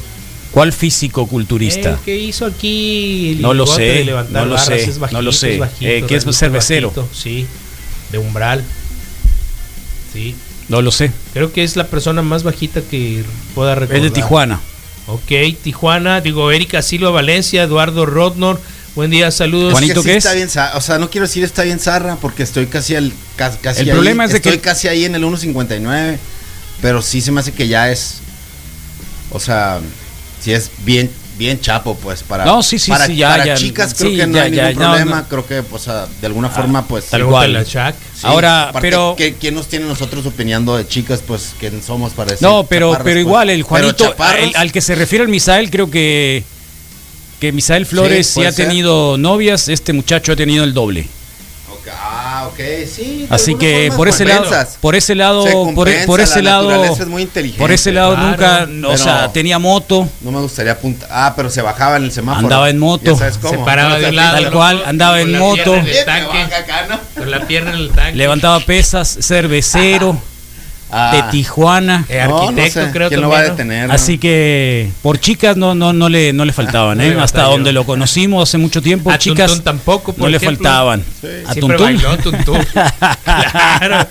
[0.52, 1.90] ¿Cuál físico culturista?
[1.90, 4.98] El que hizo aquí el No lo sé, de levantar no lo barras, sé, es
[4.98, 5.54] bajito, no lo sé.
[5.54, 6.88] es bajito, Eh, que es realmente cervecero.
[6.88, 7.46] bajito, sí,
[8.10, 8.64] de umbral.
[10.14, 10.34] Sí,
[10.68, 11.10] No lo sé.
[11.32, 13.96] creo que es la persona más bajita que pueda recordar.
[13.98, 14.60] Es de Tijuana.
[15.06, 18.60] Ok, Tijuana, digo Erika Silva Valencia, Eduardo Rodnor.
[18.94, 19.72] Buen día, saludos.
[19.72, 20.24] Juanito, que sí ¿qué es?
[20.24, 23.56] está bien o sea, no quiero decir está bien zarra porque estoy casi al ca-
[23.62, 26.18] casi El ahí, problema es de estoy que- casi ahí en el 1.59,
[26.82, 28.18] pero sí se me hace que ya es
[29.30, 29.78] o sea,
[30.42, 33.54] sí es bien bien chapo pues para No, sí, sí, para, sí, ya, para ya,
[33.54, 35.28] chicas creo sí, que no ya, hay ya, ningún problema, no.
[35.28, 37.52] creo que pues a- de alguna forma pues Tal igual.
[37.52, 37.64] la.
[38.20, 42.32] Sí, Ahora, pero- ¿qué- ¿quién nos tiene nosotros opinando de chicas pues quién somos para
[42.32, 43.16] decir No, pero, pero pues?
[43.18, 46.42] igual, el Juanito, el- al que se refiere el Misael, creo que,
[47.40, 48.66] que Misael Flores Sí, puede ha ser.
[48.66, 51.06] tenido novias, este muchacho ha tenido el doble.
[52.48, 52.60] Ok,
[52.92, 53.26] sí.
[53.30, 54.44] Así que por ese lado,
[54.80, 55.52] por ese lado, Se
[56.06, 57.58] por, ese la lado, naturaleza es muy inteligente.
[57.58, 61.08] por ese lado Claro, nunca, o sea, tenía moto, No me gustaría apuntar.
[61.12, 62.46] Ah, pero se bajaba en el semáforo.
[62.46, 63.12] Andaba en moto.
[63.12, 63.58] Ya sabes cómo.
[63.58, 64.42] Se paraba No, de un lado.
[64.42, 65.74] tal cual, andaba en moto.
[67.16, 68.16] Con la pierna en el tanque.
[68.16, 70.20] levantaba pesas, cervecero
[70.90, 72.06] Ah, de Tijuana.
[72.08, 73.50] Eh, no, no arquitecto, sé, creo ¿Quién lo va a ¿no?
[73.50, 73.90] detener?
[73.90, 77.16] Así que por chicas no no no le no le faltaban, no ¿eh?
[77.20, 81.00] Hasta donde lo conocimos hace mucho tiempo, A chicas Tuntún tampoco, por no le faltaban.
[81.46, 81.78] A Siempre Tuntún.
[81.78, 82.58] bailó Tuntún.
[83.24, 84.08] claro,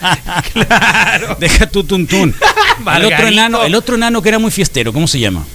[0.53, 1.37] claro.
[1.39, 2.35] Deja tu tuntún.
[2.95, 5.45] el otro enano, el otro enano que era muy fiestero, ¿cómo se llama?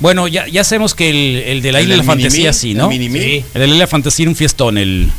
[0.00, 2.88] Bueno, ya, ya sabemos que el, el de la isla de la fantasía sí, ¿no?
[2.90, 2.94] Sí.
[2.96, 5.10] El de la isla de la fantasía era un fiestón, el,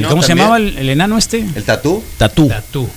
[0.00, 0.08] ¿no?
[0.08, 1.46] ¿Cómo se llamaba el, el enano este?
[1.54, 2.02] ¿El tatú?
[2.16, 2.48] Tatú.
[2.48, 2.88] Tatú.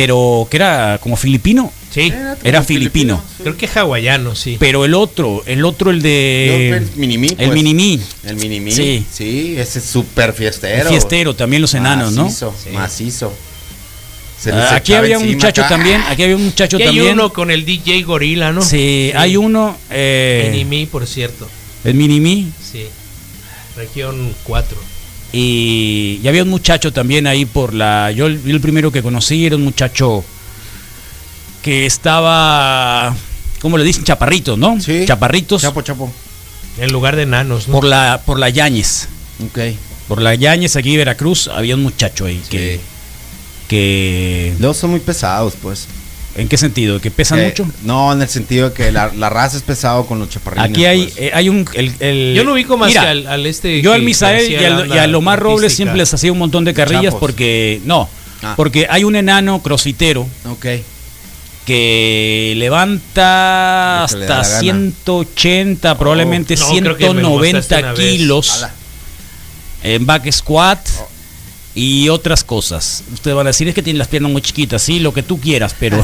[0.00, 1.72] Pero que era como filipino.
[1.90, 2.12] Sí.
[2.44, 3.20] Era filipino.
[3.42, 4.56] Creo que hawaiano, sí.
[4.60, 6.68] Pero el otro, el otro, el de.
[6.76, 7.28] el Minimí.
[7.30, 7.50] el pues.
[7.52, 8.00] Minimí.
[8.22, 8.70] El Minimí.
[8.70, 9.04] Sí.
[9.10, 9.56] Sí.
[9.58, 10.82] ese es súper fiestero.
[10.82, 12.24] El fiestero, también los enanos, ¿no?
[12.24, 12.70] Macizo, Sí.
[12.70, 13.32] Macizo.
[14.40, 15.70] Se Ah, aquí había un muchacho acá.
[15.70, 16.00] también.
[16.02, 17.12] Aquí había un muchacho Y hay también.
[17.14, 18.62] uno con el DJ Gorila, ¿no?
[18.62, 19.76] Sí, hay uno.
[19.90, 21.48] Eh, Minimi, por cierto.
[21.82, 22.52] el Minimí.
[22.62, 22.84] Sí.
[23.76, 24.78] Región 4.
[25.32, 28.10] Y, y había un muchacho también ahí por la.
[28.12, 30.24] Yo el, primero que conocí era un muchacho
[31.62, 33.14] que estaba.
[33.60, 34.04] ¿Cómo le dicen?
[34.04, 34.80] Chaparritos, ¿no?
[34.80, 35.04] Sí.
[35.06, 35.62] Chaparritos.
[35.62, 36.10] Chapo, chapo.
[36.78, 37.74] En lugar de enanos, ¿no?
[37.74, 39.08] Por la, por la Yañez.
[39.44, 39.58] Ok.
[40.06, 42.76] Por la Yañez, aquí en Veracruz, había un muchacho ahí que.
[42.76, 42.80] Sí.
[43.68, 45.88] que Luego son muy pesados, pues.
[46.38, 47.00] ¿En qué sentido?
[47.00, 47.66] ¿Que pesan Eh, mucho?
[47.82, 50.70] No, en el sentido de que la, la raza es pesado con los chaparrines.
[50.70, 51.18] Aquí hay, pues.
[51.18, 51.68] eh, hay un.
[51.74, 53.82] El, el- Yo lo ubico más Mira, que al, al este.
[53.82, 57.04] Yo al Misael y al, y Omar Robles siempre les hacía un montón de carrillas
[57.06, 57.20] Chapos.
[57.20, 57.80] porque.
[57.84, 58.08] No,
[58.40, 58.54] Ah.
[58.56, 60.64] porque hay un enano crositero Ok.
[61.66, 64.44] que levanta que hasta la gana.
[64.44, 68.12] 180, probablemente no, creo que me lo mostraste 190 una vez.
[68.18, 68.66] kilos
[69.82, 70.78] en back squat
[71.78, 73.04] y otras cosas.
[73.12, 75.38] Ustedes van a decir es que tiene las piernas muy chiquitas, sí, lo que tú
[75.40, 75.96] quieras, pero.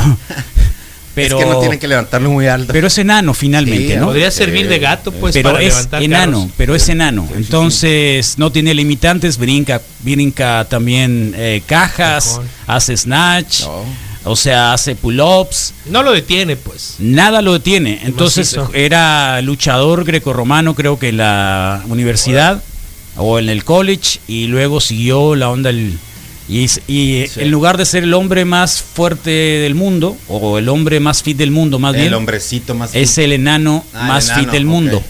[1.14, 2.72] pero es que no tienen que levantarlo muy alto.
[2.72, 4.06] pero es enano finalmente, Sí, ¿no?
[4.06, 6.52] Podría servir de gato, pues, pero para es levantar enano, carros.
[6.56, 7.22] pero es enano.
[7.26, 13.82] Sí, sí, Entonces no tiene limitantes, brinca, brinca también eh, cajas, hace snatch, No.
[14.24, 15.74] o sea, hace pull-ups.
[15.86, 16.96] No lo detiene, pues.
[17.00, 18.00] Nada lo detiene.
[18.04, 22.62] Entonces era luchador grecorromano, creo que en la universidad
[23.16, 25.98] o en el college, y luego siguió la onda el,
[26.48, 27.26] y, Sí.
[27.36, 31.36] en lugar de ser el hombre más fuerte del mundo o el hombre más fit
[31.36, 32.94] del mundo, más el bien, hombrecito más.
[32.94, 35.02] es el enano Ah, el más enano, fit del mundo.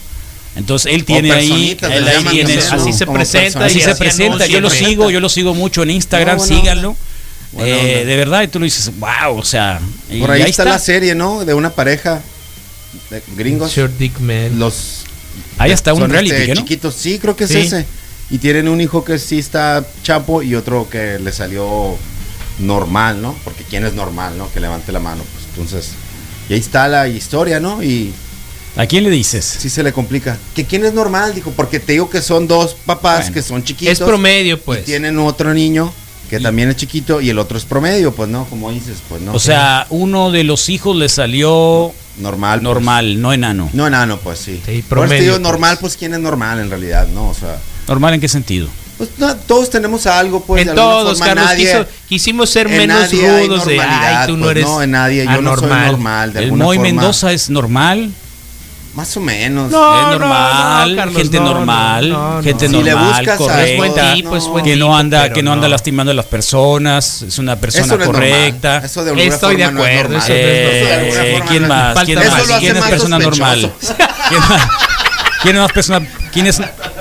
[0.56, 4.46] Entonces él tiene ahí, él ahí tiene su- Así se presenta así y se presenta.
[4.46, 6.96] Yo lo sigo, yo lo sigo mucho en Instagram, No, síganlo.
[7.58, 9.80] Eh, de verdad, y tú lo dices, wow, o sea,
[10.10, 11.44] y Por ahí, está, la serie, ¿no?
[11.44, 12.20] De una pareja
[13.10, 13.72] de gringos.
[13.74, 14.58] Short Dick Man.
[14.58, 15.03] Los
[15.58, 16.60] Ahí está un reality, este, ¿qué no?
[16.60, 16.94] chiquitos.
[16.94, 17.58] Sí, creo que es Sí.
[17.58, 17.86] ese.
[18.30, 21.96] Y tienen un hijo que sí está chapo y otro que le salió
[22.58, 23.34] normal, ¿no?
[23.44, 24.50] Porque quién es normal, ¿no?
[24.52, 25.22] Que levante la mano.
[25.32, 25.92] Pues entonces,
[26.48, 27.82] y ahí está la historia, ¿no?
[27.82, 28.12] Y
[28.76, 29.44] ¿A quién le dices?
[29.44, 30.38] sí se le complica.
[30.54, 31.34] ¿Que quién es normal?
[31.34, 33.34] Dijo, porque te digo que son dos papás Bueno.
[33.34, 33.92] que son chiquitos.
[33.92, 34.84] es promedio, Y pues.
[34.84, 35.92] tienen otro niño
[36.30, 39.32] que también es chiquito y el otro es promedio, pues no, como dices, pues no.
[39.34, 42.60] O sea, uno de los hijos le salió normal.
[42.60, 42.62] pues.
[42.64, 43.70] normal, no enano.
[43.72, 44.60] No enano, pues sí.
[44.64, 45.42] Sí, Por eso te promedio, digo, pues.
[45.42, 47.28] normal, pues quién es normal en realidad, ¿no?
[47.28, 47.58] O sea,
[47.88, 48.68] ¿Normal en qué sentido?
[48.96, 50.62] pues no, todos tenemos algo, pues.
[50.62, 54.26] en de alguna todos, forma, Carlos, nadie- quiso- quisimos ser en menos rudos de, ay,
[54.28, 55.86] tú no pues, eres no, en nadie, yo no soy anormal".
[55.92, 56.32] normal.
[56.32, 58.10] De ¿El Moy forma, Mendoza es normal?
[58.94, 59.70] Más o menos.
[59.72, 62.78] No, es normal, no, Carlos, gente no, normal, no, no, gente no.
[62.78, 65.52] Si le normal, buscas correcta, Es buen tipo, es buen que no anda, que no
[65.52, 65.72] anda no.
[65.72, 68.68] lastimando a las personas, es una persona Eso no es correcta.
[68.68, 68.84] normal.
[68.84, 70.22] Eso de alguna Estoy de acuerdo, normal.
[70.22, 72.04] eso no es Eh, Eso de alguna forma ¿Quién más?
[72.04, 72.30] ¿Quién más.
[72.30, 72.38] más?
[72.40, 73.72] Eso lo hace ¿Quién es más persona normal?
[74.28, 74.62] ¿Quién más?
[75.42, 76.06] ¿Quién es persona?
[76.32, 76.60] ¿Quién es?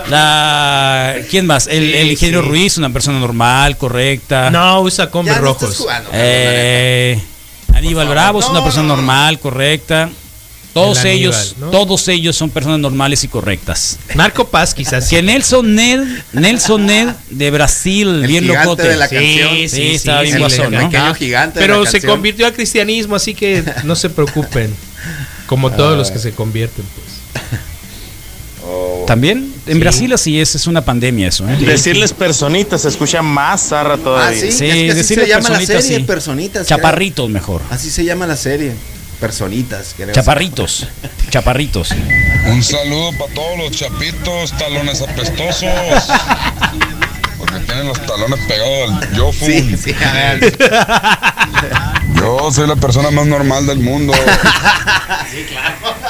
[0.09, 1.67] La, ¿Quién más?
[1.67, 2.49] El, Sí, el ingeniero sí.
[2.49, 4.49] Ruiz, una persona normal, correcta.
[4.49, 5.77] No, usa combes Ya no estás rojos.
[5.77, 7.21] jugando, Eh,
[7.73, 8.15] Aníbal favor.
[8.15, 8.95] Bravo es una persona no, no.
[8.97, 10.09] normal, correcta.
[10.73, 11.69] Todos El Aníbal, ellos, ¿no?
[11.69, 13.99] todos ellos son personas normales y correctas.
[14.15, 15.07] Marco Paz quizás.
[15.07, 15.99] Que Nelson Ned,
[16.33, 18.87] Nelson Ned de Brasil, El bien gigante locote.
[18.87, 19.49] de la Sí, canción.
[19.49, 20.79] sí, Sí, sí, estaba bien guasón, ¿no?
[20.89, 22.11] pequeño Ah, gigante de Pero la se canción.
[22.11, 24.73] convirtió al cristianismo, así que no se preocupen.
[25.45, 27.43] Como todos los que se convierten, pues.
[29.05, 29.79] También en Sí.
[29.79, 31.47] Brasil así es, es una pandemia eso.
[31.49, 31.57] ¿eh?
[31.57, 34.39] Decirles personitas se escucha más zarra Ah, todavía.
[34.39, 36.03] sí, Sí, es que así se llama la personitas, serie, sí.
[36.03, 36.67] personitas.
[36.67, 37.61] Chaparritos mejor.
[37.69, 38.73] Así se llama la serie.
[39.19, 40.13] Personitas, creo.
[40.13, 40.87] Chaparritos.
[41.29, 41.91] Chaparritos.
[42.47, 45.63] Un saludo para todos los chapitos, talones apestosos.
[47.37, 49.45] Porque tienen los talones pegados al Yofu.
[49.45, 50.57] Sí, sí, a ver.
[52.15, 54.13] Yo soy la persona más normal del mundo.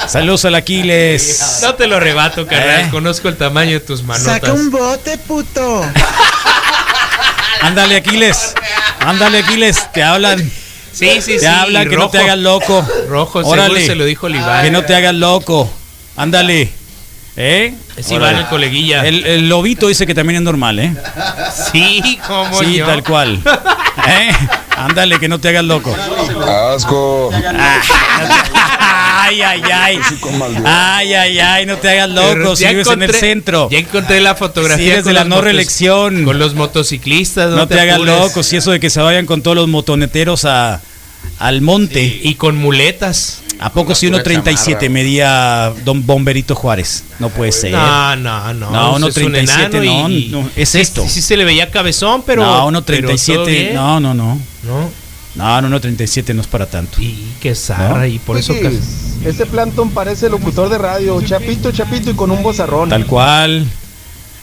[0.06, 1.60] Saludos al Aquiles.
[1.62, 2.80] No te lo rebato, carnal.
[2.82, 2.88] Eh.
[2.90, 4.70] Conozco el tamaño de tus manotas.
[4.70, 5.84] bote, puto.
[7.62, 8.54] Ándale, Aquiles.
[9.00, 9.90] Ándale, Aquiles.
[9.92, 10.50] Te hablan.
[10.94, 11.46] Sí, sí, Te sí.
[11.46, 12.86] hablan que no te hagas loco.
[13.08, 13.84] Rojo, Órale.
[13.84, 14.62] se lo dijo Oliván.
[14.64, 15.68] Que no te hagas loco.
[16.16, 16.70] Ándale.
[17.36, 17.74] ¿Eh?
[17.96, 19.04] Es Iván el coleguilla.
[19.04, 20.94] El, el lobito dice que también es normal, ¿eh?
[21.72, 22.86] Sí, como Sí, yo.
[22.86, 23.40] tal cual.
[24.08, 24.30] ¿Eh?
[24.76, 25.94] Ándale, que no te hagas loco.
[26.74, 27.30] Asco.
[29.26, 29.98] Ay, ay, ay.
[30.64, 32.56] Ay, ay, ay, no te hagas loco.
[32.56, 33.68] Si ya vives en el centro.
[33.70, 34.84] Ya encontré la fotografía.
[34.84, 36.24] Si eres con de la los no reelección.
[36.24, 37.50] Con los motociclistas.
[37.50, 38.42] No te hagas loco.
[38.42, 40.80] Si eso de que se vayan con todos los motoneteros a,
[41.38, 42.20] al monte.
[42.22, 43.40] Y con muletas.
[43.60, 44.88] ¿A poco si pura 1.37 chamarra.
[44.90, 47.04] medía Don Bomberito Juárez?
[47.18, 47.70] No puede ser.
[47.72, 48.70] No, no, no.
[48.70, 51.02] No, pues es un 1.37 enano no, y- no, es sí, esto.
[51.04, 52.42] Sí, sí se le veía cabezón, pero.
[52.70, 53.46] no, pero todo 1.37.
[53.46, 53.74] bien.
[53.74, 54.40] No, no, no.
[54.64, 54.90] No.
[55.36, 57.00] No, no, no, 37 no es para tanto.
[57.00, 57.98] Y qué zarra.
[58.00, 58.06] ¿No?
[58.06, 58.52] Y por eso.
[58.52, 58.80] Wikis,
[59.24, 62.88] Este plantón parece locutor de radio, chapito, chapito y con un bozarrón.
[62.88, 63.66] Tal cual.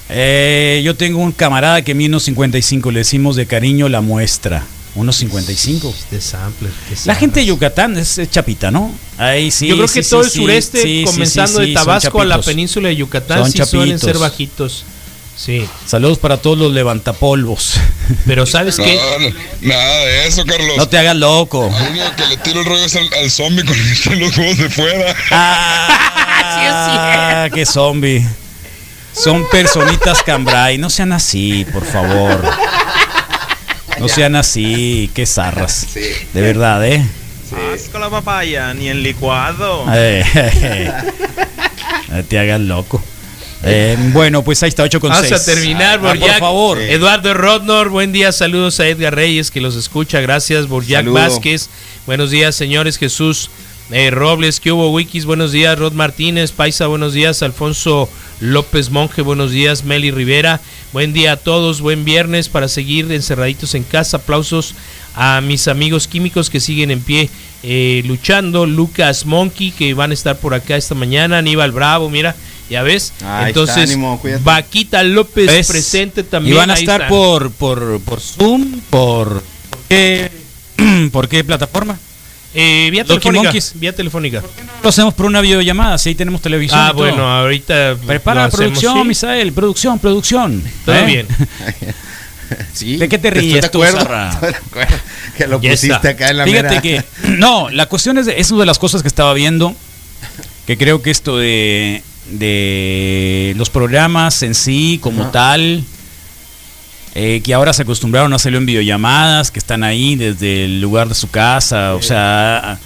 [0.10, 4.66] Eh, yo tengo un camarada que mide unos 55, le decimos de cariño la muestra.
[4.94, 5.94] Unos 55.
[6.12, 6.72] De sampler.
[7.06, 8.92] La gente de Yucatán es, es chapita, ¿no?
[9.18, 9.68] Ahí sí.
[9.68, 12.26] Yo creo sí, que sí, todo el sureste, sí, comenzando sí, sí, de Tabasco a
[12.26, 12.46] la chapitos.
[12.46, 14.02] península de Yucatán, Son sí suelen chapitos.
[14.02, 14.86] ser bajitos.
[15.36, 15.68] Sí.
[15.88, 17.80] Saludos para todos los levantapolvos.
[18.28, 19.00] Pero ¿sabes qué?
[19.62, 20.78] No, nada de eso, Carlos.
[20.78, 21.72] No te hagas loco.
[21.76, 24.38] Al único que le tiro el rollo es al, al zombie con el que los
[24.38, 25.16] huevos de fuera.
[25.32, 28.26] Ah, qué zombie.
[29.14, 30.78] Son personitas cambrai.
[30.78, 32.42] No sean así, por favor.
[34.00, 35.88] No sean así, qué zarras.
[35.94, 37.06] De verdad, ¿eh?
[37.74, 39.86] Asco la papaya, ni en licuado.
[39.94, 40.92] Eh,
[42.10, 43.04] No te hagas loco.
[43.64, 45.42] Eh, bueno, pues ahí está, 8 con Vamos 6.
[45.42, 46.40] a terminar, por Borjak.
[46.40, 46.80] favor.
[46.80, 51.14] Eduardo Rodnor, buen día, saludos a Edgar Reyes que los escucha, gracias, Borjak Saludo.
[51.16, 51.70] Vázquez,
[52.08, 52.98] buenos días, señores.
[52.98, 53.52] Jesús
[53.92, 58.10] eh, Robles, que hubo Wikis, buenos días, Rod Martínez, Paisa, buenos días, Alfonso
[58.40, 60.62] López Monje, buenos días, Meli Rivera,
[60.94, 64.76] buen día a todos, buen viernes para seguir encerraditos en casa, aplausos
[65.14, 67.30] a mis amigos químicos que siguen en pie
[67.64, 72.36] eh, luchando, Lucas Monkey que van a estar por acá esta mañana, Aníbal Bravo, mira,
[72.72, 74.44] ya ves, Ahí está, entonces ánimo, cuídate.
[74.44, 75.68] Vaquita López ¿Ves?
[75.68, 76.56] presente también.
[76.56, 77.10] Y van a ahí estar están.
[77.10, 79.44] por, por, por Zoom, por...
[79.44, 80.32] ¿Por qué,
[81.12, 81.98] ¿Por qué plataforma?
[82.54, 83.54] Eh, vía telefónica.
[83.76, 84.42] Vía telefónica.
[84.84, 86.80] Lo hacemos por una videollamada, si ahí tenemos televisión.
[86.80, 87.02] Ah, y todo.
[87.08, 87.96] bueno, ahorita.
[88.06, 89.08] Prepara lo la hacemos, producción, sí.
[89.08, 90.64] Misael, producción, producción.
[90.86, 91.06] Todo ¿Eh?
[91.06, 91.28] bien.
[92.74, 93.98] Sí, ¿De qué te estoy ríes de acuerdo,
[94.30, 94.98] estoy de acuerdo
[95.38, 96.10] Que lo Ya pusiste está.
[96.10, 97.04] acá en la Fíjate mera- que,
[97.38, 99.74] no, la cuestión es, de, es una de las cosas que estaba viendo,
[100.68, 105.32] que creo que esto de, de los programas en sí como Ajá.
[105.32, 105.84] tal,
[107.16, 111.10] eh, que ahora se acostumbraron a hacerlo en videollamadas, que están ahí desde el lugar
[111.10, 112.80] de su casa, o sea,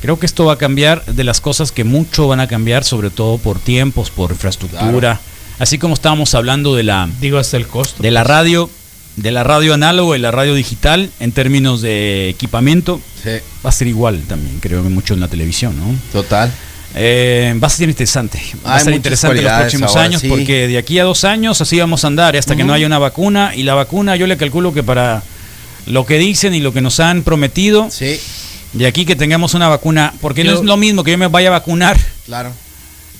[0.00, 3.10] creo que esto va a cambiar de las cosas que mucho van a cambiar, sobre
[3.10, 5.20] todo por tiempos, por infraestructura,
[5.58, 8.02] así como estábamos hablando de la Digo, hasta el costo.
[8.02, 8.70] de la radio,
[9.16, 13.30] de la radio análogo y la radio digital en términos de equipamiento, Sí,
[13.64, 15.94] va a ser igual también, creo que mucho en la televisión, ¿no?
[16.12, 16.50] total.
[16.98, 20.28] Eh, va a ser interesante, va a ser interesante los próximos ahora, años sí.
[20.28, 22.98] porque de aquí a dos años así vamos a andar hasta que no haya una
[22.98, 25.22] vacuna y la vacuna yo le calculo que para
[25.84, 28.18] lo que dicen y lo que nos han prometido, Sí,
[28.72, 31.48] de aquí que tengamos una vacuna, porque no es lo mismo que yo me vaya
[31.48, 32.52] a vacunar claro.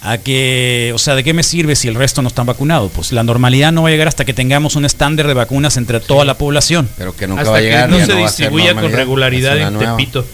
[0.03, 2.91] a que, o sea, ¿de qué me sirve si el resto no están vacunados?
[2.95, 6.01] Pues la normalidad no va a llegar hasta que tengamos un estándar de vacunas entre
[6.01, 6.89] toda la población.
[6.99, 7.91] Pero que nunca hasta va a llegar.
[7.91, 9.97] que no se distribuya con regularidad en nueva.
[9.97, 10.27] Tepito.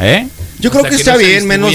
[0.00, 0.26] ¿Eh?
[0.58, 1.72] Yo creo que, que está no bien, menos,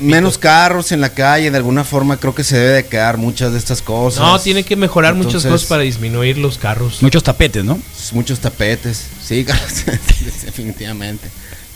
[0.00, 3.52] menos, carros en la calle, de alguna forma creo que se debe de quedar muchas
[3.52, 4.20] de estas cosas.
[4.20, 7.02] No, tiene que mejorar muchas cosas para disminuir los carros.
[7.02, 7.80] Muchos tapetes, ¿no?
[8.12, 9.84] Muchos tapetes, sí, Carlos,
[10.44, 11.28] definitivamente.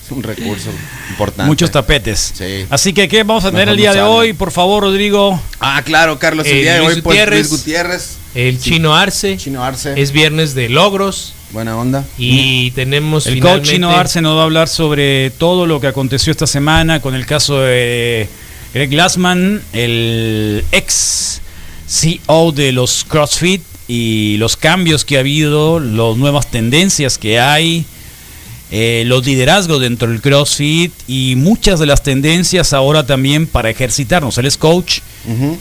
[0.05, 0.69] Es un recurso
[1.11, 1.49] importante.
[1.49, 2.33] Muchos tapetes.
[2.37, 2.67] Sí.
[2.69, 4.33] Así que, ¿qué vamos a tener Mejor el día no de hoy?
[4.33, 5.41] Por favor, Rodrigo.
[5.61, 6.45] Ah, claro, Carlos.
[6.47, 7.39] El Eh, día de Luis hoy, pues, Gutiérrez.
[7.51, 8.17] Luis Gutiérrez.
[8.35, 8.71] El Sí.
[8.71, 9.37] Chino Arce.
[9.37, 9.95] Chino Arce.
[9.97, 11.35] Es viernes de logros.
[11.53, 12.05] Buena onda.
[12.17, 13.67] Y tenemos El finalmente...
[13.67, 17.15] coach Chino Arce nos va a hablar sobre todo lo que aconteció esta semana con
[17.15, 18.27] el caso de
[18.73, 21.43] Greg Glassman, el ex
[21.87, 27.85] CEO de los CrossFit y los cambios que ha habido, las nuevas tendencias que hay,
[28.71, 34.39] eh, los liderazgos dentro del CrossFit y muchas de las tendencias ahora también para ejercitarnos.
[34.39, 35.01] Él es coach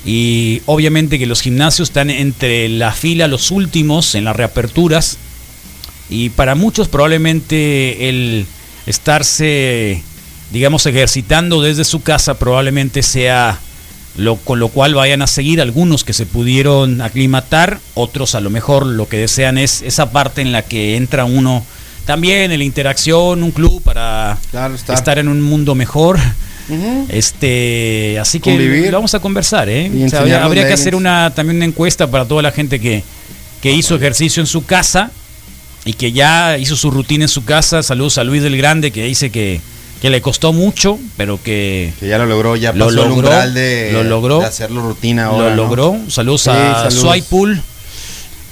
[0.06, 5.18] y obviamente que los gimnasios están entre la fila los últimos en las reaperturas
[6.12, 8.46] y para muchos probablemente el
[8.86, 10.04] estarse
[10.52, 13.60] digamos ejercitando desde su casa probablemente sea
[14.18, 18.50] lo con lo cual vayan a seguir algunos que se pudieron aclimatar, otros a lo
[18.50, 21.64] mejor lo que desean es esa parte en la que entra uno
[22.06, 26.20] también en la interacción, un club para Claro estar en un mundo mejor.
[27.10, 28.92] Este, así que Convivir.
[28.92, 29.92] lo vamos a conversar, ¿eh?
[30.06, 33.04] O sea, habría, habría que hacer una también una encuesta para toda la gente que,
[33.62, 35.12] que hizo ejercicio en su casa
[35.86, 37.82] y que ya hizo su rutina en su casa.
[37.84, 39.60] Saludos a Luis del Grande que dice que,
[40.02, 43.16] que le costó mucho, pero que Que ya lo logró, ya Lo pasó el logró,
[43.30, 44.40] umbral de, lo logró.
[44.40, 45.50] de hacerlo rutina lo ahora.
[45.52, 45.56] ¿no?
[45.56, 45.98] logró.
[46.08, 46.90] Saludos Sí, a.
[46.92, 47.62] Swipepool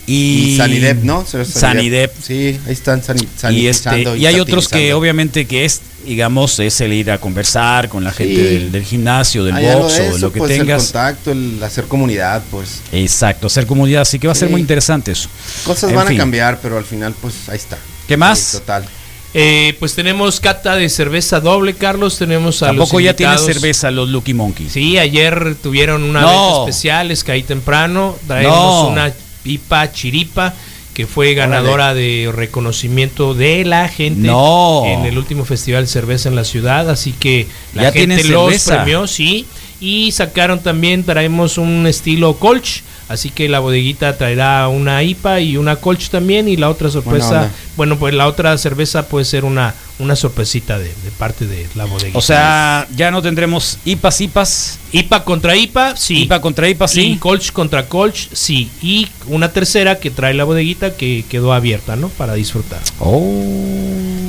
[0.07, 1.23] y, Y Sanidep, ¿no?
[1.25, 2.11] Sanidep.
[2.21, 3.21] Sí, ahí están sani-
[3.51, 4.97] Y, este, sanitizando y hay otros que sanitizando.
[4.99, 8.41] obviamente que es, digamos, es el ir a conversar con la gente Sí.
[8.41, 10.81] del, del gimnasio, del box de o de lo que pues, tengas.
[10.81, 12.81] El contacto, el hacer comunidad, pues.
[12.91, 15.29] Exacto, hacer comunidad, así que va a ser muy interesante eso.
[15.65, 16.17] Cosas En van fin.
[16.17, 17.77] a cambiar, pero al final, pues ahí está.
[18.07, 18.39] ¿Qué más?
[18.39, 18.85] Sí, total.
[19.35, 22.17] Eh, pues tenemos cata de cerveza doble, Carlos.
[22.17, 23.45] Tenemos a Tampoco los ya invitados.
[23.45, 24.71] cerveza los Lucky Monkeys.
[24.73, 26.27] Sí, ayer tuvieron una No.
[26.29, 28.17] venta especial, es que ahí temprano.
[28.25, 28.87] Traemos No.
[28.89, 30.53] una pipa chiripa
[30.99, 34.83] que fue ganadora de reconocimiento de la gente No.
[34.85, 36.89] en el último festival cerveza en la ciudad.
[36.89, 38.75] Así que la Ya gente los cerveza.
[38.83, 39.45] premió, sí.
[39.79, 42.83] Y sacaron también, traemos un estilo Colch.
[43.09, 46.47] Así que la bodeguita traerá una IPA y una Colch también.
[46.47, 50.85] Y la otra sorpresa, bueno, pues la otra cerveza puede ser una, una sorpresita de,
[50.85, 52.19] de parte de la bodeguita.
[52.19, 54.79] O sea, ya no tendremos IPAs, IPAs.
[54.91, 56.21] IPA contra IPA, sí.
[56.23, 57.17] IPA contra IPA, Y sí.
[57.19, 58.69] Colch contra Colch, sí.
[58.83, 62.09] Y una tercera que trae la bodeguita que quedó abierta, ¿no?
[62.09, 62.79] Para disfrutar.
[62.99, 63.43] Oh.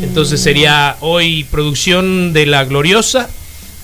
[0.03, 3.29] Entonces sería hoy producción de la gloriosa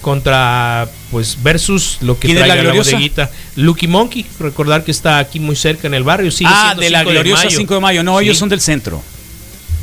[0.02, 2.92] contra, pues, versus lo que ¿Quién es traiga la la, Gloriosa?
[2.92, 3.30] bodeguita.
[3.56, 6.30] Lucky Monkey, recordar que está aquí muy cerca en el barrio.
[6.30, 7.58] Sigue ah, siendo de la 5 gloriosa mayo.
[7.58, 8.02] 5 de mayo.
[8.04, 8.24] No, Sí.
[8.24, 9.02] ellos son del centro.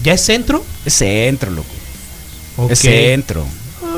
[0.03, 0.63] ¿Ya es centro?
[0.85, 2.69] Es centro, loco.
[2.69, 3.45] Es centro.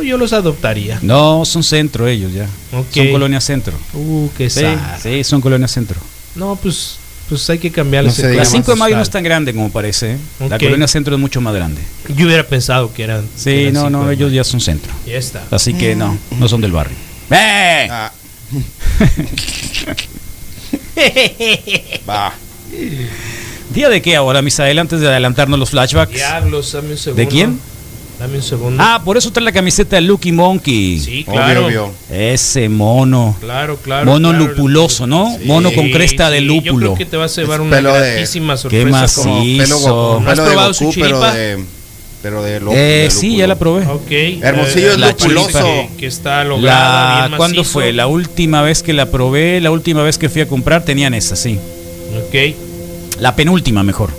[0.03, 0.99] Yo los adoptaría.
[1.01, 2.47] No, son centro ellos ya.
[2.71, 3.73] Son colonia centro.
[3.93, 4.77] Uh, qué Sí, sad.
[5.01, 5.99] sí, son colonia centro.
[6.35, 6.97] No, pues,
[7.29, 9.53] pues hay que cambiarle No ese La más 5 de mayo no es tan grande
[9.53, 10.13] como parece.
[10.13, 10.17] ¿eh?
[10.49, 11.81] La colonia centro es mucho más grande.
[12.15, 13.23] Yo hubiera pensado que eran.
[13.23, 14.91] que Sí, eran no, no, ellos ya son centro.
[15.05, 15.43] Ya está.
[15.51, 16.95] Así que no, no son del barrio.
[17.31, 17.87] ¡Eh!
[17.89, 18.11] Ah.
[22.07, 22.33] Va.
[23.73, 24.79] ¿Día de qué ahora, Misael?
[24.79, 26.13] Antes de adelantarnos los flashbacks.
[26.13, 27.21] Diablos, dame un segundo.
[27.21, 27.59] ¿De quién?
[28.19, 28.81] Dame un segundo.
[28.81, 30.99] Ah, por eso trae la camiseta de Lucky Monkey.
[30.99, 31.65] sí, claro.
[31.65, 31.93] Obvio, obvio.
[32.17, 33.35] Ese mono.
[33.41, 34.05] Claro, claro.
[34.05, 34.45] mono claro.
[34.45, 35.35] lupuloso, ¿no?
[35.37, 36.71] Sí, mono con cresta de sí, lúpulo.
[36.71, 38.85] Yo creo que te vas a llevar una gratísima sorpresa.
[38.89, 39.79] más como- Sí, Pelo.
[39.79, 39.89] Goku,
[40.23, 41.63] ¿No has pelo de probado su pero de.
[42.21, 43.39] Pero de lo- Eh, de sí, lúpulo.
[43.39, 43.85] ya la probé.
[43.85, 44.11] Ok.
[44.41, 45.59] Hermosillo es la lupuloso.
[45.63, 47.73] Que, que está lograda, La, bien ¿Cuándo macizo.
[47.73, 47.91] fue?
[47.93, 51.35] La última vez que la probé, la última vez que fui a comprar, tenían esa,
[51.35, 51.59] sí.
[52.27, 52.55] Ok.
[53.19, 54.09] La penúltima, mejor.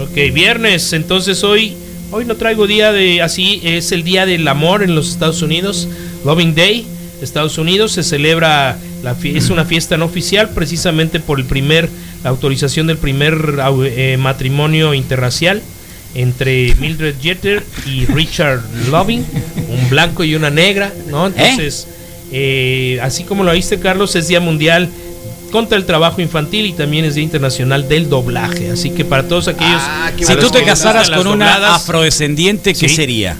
[0.00, 0.92] Ok, viernes.
[0.92, 1.76] Entonces hoy,
[2.12, 3.60] hoy no traigo día de así.
[3.64, 5.88] Es el día del amor en los Estados Unidos.
[6.24, 6.86] Loving Day.
[7.20, 8.78] Estados Unidos se celebra.
[9.02, 11.88] La, es una fiesta no oficial precisamente por el primer
[12.22, 15.60] la autorización del primer eh, matrimonio interracial
[16.14, 18.60] entre Mildred Jeter y Richard
[18.90, 19.24] Loving,
[19.68, 21.26] un blanco y una negra, ¿no?
[21.26, 21.88] Entonces,
[22.30, 24.88] eh, así como lo viste, Carlos, es Día Mundial
[25.52, 28.70] contra el trabajo infantil y también es Día Internacional del doblaje.
[28.72, 29.80] Así que para todos aquellos.
[29.84, 32.96] Ah, Si tú te casaras con una dobladas, afrodescendiente, ¿qué Sí.
[32.96, 33.36] sería?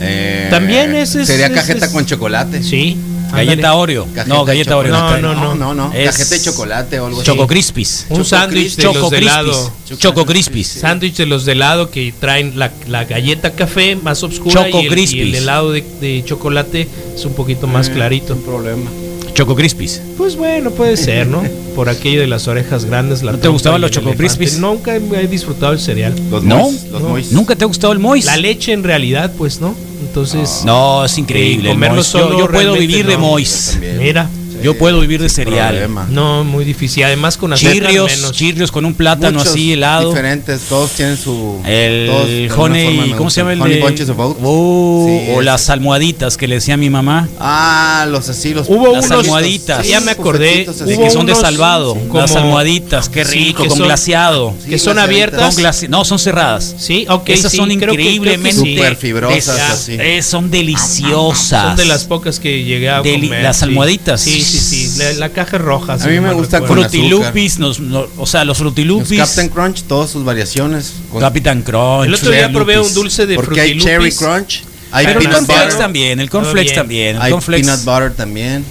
[0.00, 2.62] Eh, También ese es- Sería es- cajeta es- con chocolate.
[2.62, 2.96] Sí.
[3.32, 3.74] Galleta.
[3.76, 4.04] Oreo.
[4.14, 4.92] Cajeta no, galleta Oreo.
[4.92, 5.92] No, no, no, no.
[5.94, 7.26] Es Cajeta de chocolate o algo así.
[7.26, 8.06] Choco Crispis.
[8.10, 9.72] Un sándwich de Choco los de helado.
[9.96, 10.66] Choco Crispis.
[10.68, 14.86] Sándwich de los de helado que traen la, la galleta café más oscura Choco y,
[14.86, 18.36] el, y el helado de, de chocolate es un poquito más clarito.
[18.36, 18.90] problema.
[19.34, 20.00] Choco Crispis.
[20.18, 21.42] Pues bueno, puede ser, ¿no?
[21.74, 23.22] Por aquello de las orejas grandes.
[23.22, 24.12] La ¿No te gustaban los Choco.
[24.12, 24.58] Crispies?
[24.58, 26.14] Nunca he disfrutado el cereal.
[26.30, 26.58] Los ¿No?
[26.58, 27.08] mois, los No.
[27.08, 27.32] mois.
[27.32, 28.24] ¿Nunca te ha gustado el Mois?
[28.26, 29.74] La leche en realidad, pues no.
[30.02, 31.70] Entonces, No, es increíble.
[31.70, 32.12] Comerlo Mois.
[32.12, 33.16] Yo- solo yo, puedo vivir de.
[33.16, 33.78] Mois.
[33.98, 34.28] Mira,
[34.62, 35.70] Yo puedo vivir de cereal.
[35.70, 36.06] problema.
[36.10, 37.04] No, muy difícil.
[37.04, 38.32] Además con Chirrios, menos.
[38.32, 40.10] chirrios con un plátano Muchos así helado.
[40.10, 41.60] Diferentes, todos tienen su.
[41.64, 43.64] de El honey, ¿cómo se llama el de?
[43.64, 44.38] Honey Bunches of Oats.
[44.42, 45.42] Oh, Sí, o ese.
[45.42, 47.28] las almohaditas que le decía a mi mamá.
[47.40, 48.68] Ah, los así, los.
[48.68, 49.86] Hubo Las unos, almohaditas.
[49.86, 51.94] ya me acordé, hubo que son de salvado.
[51.94, 54.54] como- las almohaditas, qué rico, que con son- glaseado.
[54.68, 55.54] que son abiertas.
[55.54, 56.74] Con glaci- no, son cerradas.
[56.78, 58.76] Sí, ok, Esas sí, son increíblemente sí.
[58.76, 59.96] Súper fibrosas, así.
[59.98, 61.62] eh, son deliciosas.
[61.68, 63.42] Son de las pocas que llegué a comer.
[63.42, 63.64] las sí.
[63.64, 64.20] almohaditas.
[64.20, 64.98] Sí, sí, sí.
[64.98, 65.94] La, la caja es roja.
[65.94, 66.66] A mí me recuerdo.
[66.66, 69.18] con Frutilupis, nos- no- o sea, los Los frutilupis.
[69.18, 70.92] Captain Crunch, todas sus variaciones.
[71.10, 72.06] con- Captain Crunch.
[72.06, 74.18] El otro día probé un dulce de porque hay frutilupis.
[74.18, 77.16] Cherry Crunch, hay Pero el Peanut cornflakes Butter, también, el cornflakes también.
[77.16, 77.64] El hay cornflakes.
[77.66, 78.64] Peanut Butter también.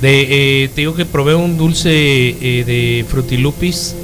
[0.00, 3.94] De, eh, te digo que probé un dulce eh, de frutilupis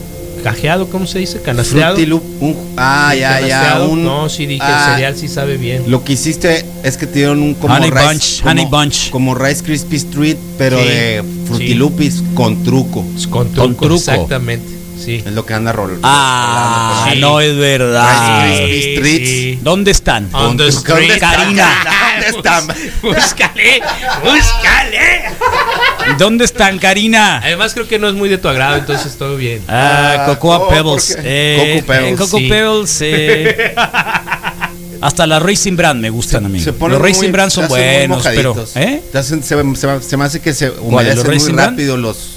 [0.45, 1.41] cajeado, ¿cómo se dice?
[1.43, 1.97] Canasteado.
[2.07, 3.81] Loop, un- ah, Sí, ya, ya.
[3.83, 5.85] Un, no, sí dije, ah, el cereal sí sabe bien.
[5.89, 9.11] Lo que hiciste es que te dieron un como Honey Rice, Bunch, como, Honey Bunch.
[9.11, 11.75] como Rice Krispie Street, pero Sí, de Fruity sí.
[11.75, 13.05] Loops con truco.
[13.31, 13.95] Con truco, Con truco.
[13.97, 14.73] exactamente.
[15.03, 15.23] Sí.
[15.27, 15.99] Es lo que anda rol.
[16.03, 17.19] Ah, Sí.
[17.21, 18.47] no es verdad.
[18.57, 19.59] Rice Krispie.
[19.63, 20.29] ¿Dónde están?
[20.33, 21.19] On the ¿Dónde están?
[21.19, 21.69] Karina.
[22.21, 22.67] ¿Dónde están?
[23.03, 23.83] Búscale,
[24.23, 25.25] búscale.
[26.19, 27.39] ¿Dónde están, Karina?
[27.39, 29.63] Además creo que no es muy de tu agrado, entonces todo bien.
[29.69, 31.17] Ah, Ah, Cocoa oh, Pebbles.
[31.23, 32.49] Eh, Coco Pebbles, eh, Coco sí.
[32.49, 32.99] Pebbles.
[33.03, 33.75] eh.
[35.01, 36.61] Hasta las Racing Brand me gustan a mí.
[36.65, 38.55] Los Racing muy- Brand se son buenos, pero.
[38.77, 39.03] ¿eh?
[39.13, 42.34] Hacen- se, se- se me hace que se ¿Los humedecen muy rápido los,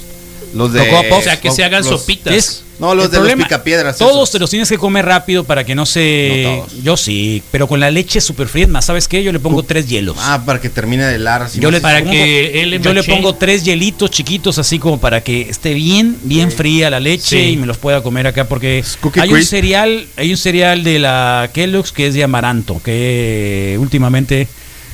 [0.54, 0.80] los de.
[1.10, 2.34] O sea, que se hagan los- sopitas.
[2.34, 3.98] Es- No, los el de problema, los picapiedras.
[3.98, 4.30] Todos esos.
[4.30, 6.42] te los tienes que comer rápido para que no se.
[6.44, 6.82] No todos.
[6.84, 9.24] Yo sí, pero con la leche super fría, más, ¿sabes qué?
[9.24, 10.16] Yo le pongo tres hielos.
[10.20, 11.42] Ah, para que termine de helar.
[11.42, 14.78] así Yo le, para pongo- que él le yo le pongo tres hielitos chiquitos así
[14.78, 17.50] como para que esté bien, bien fría la leche Sí.
[17.54, 19.50] y me los pueda comer acá porque Cookie hay un Crisp.
[19.50, 24.46] cereal, hay un cereal de la Kellogg's que es de amaranto, que últimamente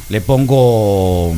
[0.09, 1.37] le pongo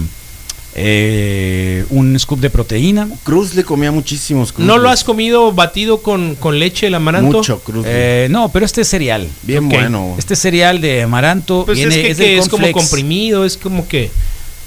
[0.79, 3.09] eh, un scoop de proteína.
[3.25, 4.53] Cruz le comía muchísimos.
[4.53, 7.39] Cruz ¿No lo has comido batido con, con leche el amaranto?
[7.39, 7.87] Mucho Cruz.
[7.89, 9.27] Eh, no, pero este es cereal.
[9.43, 9.73] Bien ok.
[9.73, 10.15] bueno.
[10.19, 13.57] Este cereal de amaranto Pues viene es que, es que del es como comprimido, es
[13.57, 14.11] como que...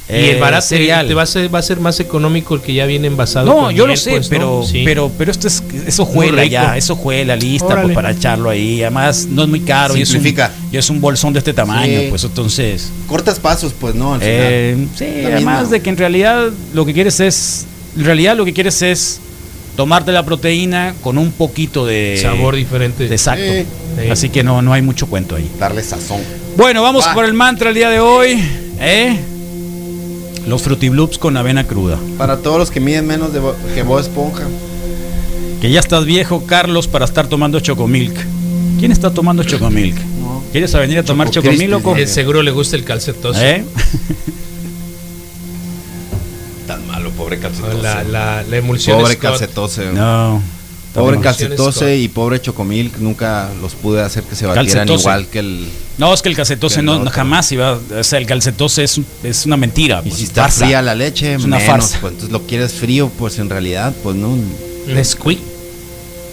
[0.10, 1.08] y Eh, el barato cereal.
[1.08, 3.46] te va a, ser, va a ser más económico el que ya viene envasado.
[3.46, 4.30] No, con yo lo miel, sé, pues, ¿no?
[4.30, 4.82] pero, Sí.
[4.84, 6.52] pero, pero esto es, es hojuela rico.
[6.52, 8.82] ya, es hojuela lista pues, para echarlo ahí.
[8.82, 10.52] Además, no es muy caro y es, un, Simplifica.
[10.72, 12.08] y es un bolsón de este tamaño, Sí.
[12.10, 12.90] pues entonces.
[13.08, 14.16] Cortas pasos, pues no.
[14.16, 15.64] Al eh, sí, además misma.
[15.74, 17.66] de que en realidad lo que quieres es.
[17.98, 19.20] En realidad lo que quieres es
[19.76, 22.18] tomarte la proteína con un poquito de.
[22.22, 23.08] Sabor diferente.
[23.08, 23.44] de exacto.
[23.46, 23.66] Sí.
[24.04, 24.10] Sí.
[24.10, 25.50] Así que no, no hay mucho cuento ahí.
[25.60, 26.22] Darle sazón.
[26.58, 27.14] Bueno, vamos Va.
[27.14, 28.42] por el mantra el día de hoy.
[28.80, 29.20] ¿eh?
[30.50, 31.98] Los frutiloops con avena cruda.
[32.18, 34.44] Para todos los que miden menos de Bo- que Bob Esponja.
[35.62, 38.16] Que ya estás viejo, Carlos, para estar tomando chocomilk.
[38.80, 39.96] ¿Quién está tomando chocomilk?
[40.20, 40.44] No.
[40.52, 41.96] ¿Quieres a venir a tomar Choco chocomilk, loco?
[41.96, 43.40] Eh, seguro le gusta el calcetoso.
[43.40, 43.64] ¿Eh?
[46.68, 47.40] Tan malo, pobre
[47.82, 49.22] La, la, la emulsión Pobre Scott.
[49.32, 49.92] calcetose.
[49.94, 50.42] No.
[50.94, 52.98] Pobre calcetose y pobre Chocomilk.
[52.98, 55.02] Nunca los pude hacer que se batieran Calcetose.
[55.02, 55.68] igual que el.
[56.00, 57.80] No, es que el calcetose Que el no, jamás iba.
[57.98, 60.02] O sea, el calcetose es, un- es una mentira.
[60.04, 60.66] Y pues, si está farsa.
[60.66, 62.00] fría la leche, Es una menos, farsa.
[62.02, 64.36] pues, entonces lo quieres frío, pues en realidad, pues no.
[64.88, 65.40] Nesquik.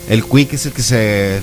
[0.08, 1.40] El quick es el que se,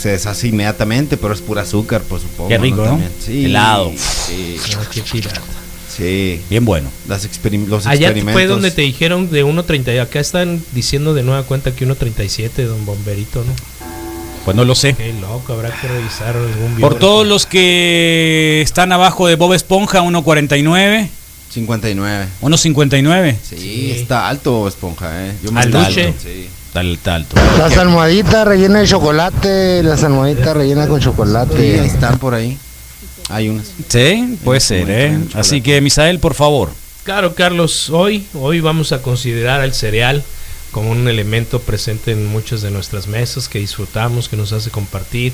[0.00, 2.48] se deshace inmediatamente, pero es pura azúcar, por supuesto.
[2.48, 3.00] Qué rico, ¿no?
[3.24, 3.92] Sí, Helado.
[4.26, 4.56] Sí,
[4.92, 5.42] qué pirata.
[5.96, 6.40] Sí.
[6.50, 6.88] Bien bueno.
[7.08, 8.32] Las experim- los Allá experimentos.
[8.34, 10.00] fue donde te dijeron de 1.30.
[10.00, 13.52] Acá están diciendo de nueva cuenta que 1.37, don Bomberito, ¿no?
[14.44, 14.94] Pues no lo sé.
[14.94, 20.02] Qué loco, habrá que revisar algún Por todos los que están abajo de Bob Esponja,
[20.02, 21.08] 1.49,
[21.50, 22.26] 59.
[22.42, 23.36] 1.59.
[23.42, 23.90] Sí, Sí.
[23.92, 25.32] está alto Bob Esponja, eh.
[25.42, 25.78] Yo me Alto.
[25.78, 25.92] alto.
[26.22, 26.48] Sí.
[26.66, 27.36] Está, está alto.
[27.56, 31.84] Las almohaditas rellenas de chocolate, las almohaditas rellenas con Sí, chocolate.
[31.86, 32.58] están por ahí.
[33.30, 33.72] Hay unas.
[33.88, 35.18] Sí, puede Sí, ser, ¿eh?
[35.34, 36.70] Así que, Misael, por favor.
[37.04, 40.22] Claro, Carlos, hoy, hoy vamos a considerar el cereal
[40.70, 45.32] como un elemento presente en muchas de nuestras mesas que disfrutamos, que nos hace compartir,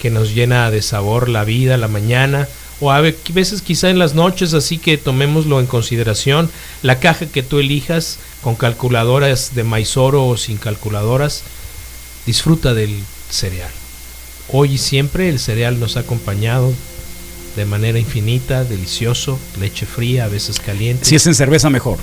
[0.00, 2.46] que nos llena de sabor la vida, la mañana,
[2.80, 6.50] o a ve- veces quizá en las noches, así que tomémoslo en consideración.
[6.82, 11.42] La caja que tú elijas, con calculadoras de maizoro o sin calculadoras,
[12.26, 12.94] disfruta del
[13.30, 13.70] cereal.
[14.50, 16.72] Hoy y siempre el cereal nos ha acompañado
[17.58, 21.04] de manera infinita, delicioso, leche fría, a veces caliente.
[21.04, 21.98] Si es en cerveza, mejor.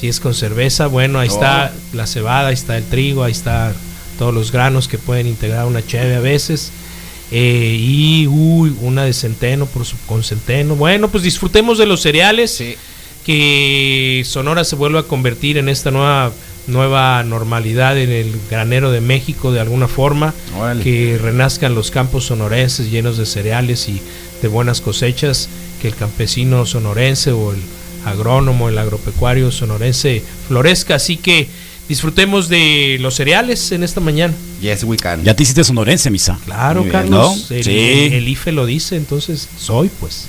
[0.00, 3.72] Si es con cerveza, bueno, ahí está la cebada, ahí está el trigo, ahí está
[4.18, 6.72] todos los granos que pueden integrar una cheve a veces.
[7.30, 10.76] Eh, y uy, una de centeno por su, con centeno.
[10.76, 12.62] Bueno, pues disfrutemos de los cereales.
[13.24, 16.32] Que Sonora se vuelva a convertir en esta nueva
[16.66, 20.34] nueva normalidad en el granero de México de alguna forma.
[20.58, 20.82] Órale.
[20.82, 24.00] Que renazcan los campos sonorenses llenos de cereales y
[24.42, 25.48] de buenas cosechas.
[25.80, 27.60] Que el campesino sonorense o el
[28.04, 30.94] agrónomo, el agropecuario sonorense florezca.
[30.96, 31.48] Así que
[31.88, 34.34] disfrutemos de los cereales en esta mañana.
[34.60, 35.22] Yes, we can.
[35.22, 36.38] Ya te hiciste sonorense, misa.
[36.46, 37.46] Claro, bien, Carlos.
[37.50, 37.56] ¿no?
[37.56, 38.08] El, Sí.
[38.12, 40.26] el IFE lo dice, entonces soy, pues.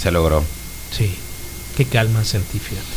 [0.00, 0.44] Se logró.
[0.96, 1.10] Sí.
[1.76, 2.93] Qué calma sentí, fíjate.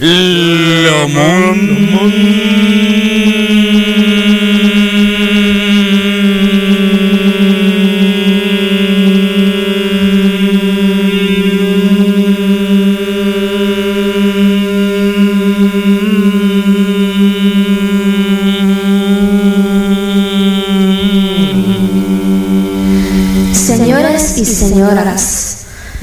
[0.00, 1.60] Señores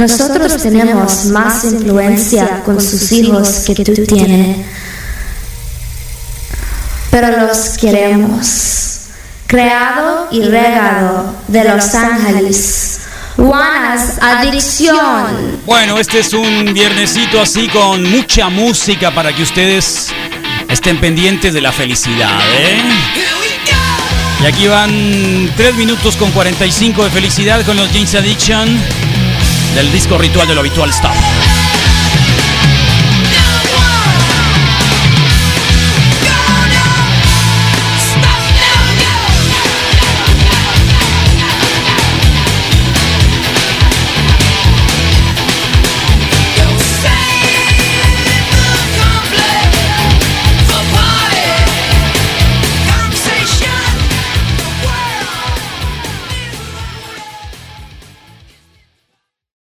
[0.07, 4.65] nosotros tenemos más influencia con sus hijos que tú tienes,
[7.11, 8.83] pero los queremos.
[9.47, 12.99] Creado y regado de Los Ángeles,
[13.37, 15.61] Juanas Adicción.
[15.65, 20.09] Bueno, este es un viernesito así con mucha música para que ustedes
[20.69, 22.81] estén pendientes de la felicidad, ¿eh?
[24.43, 28.67] Y aquí van 3 minutos con 45 de felicidad con los James Addiction
[29.75, 31.36] del disco ritual de lo habitual Stop.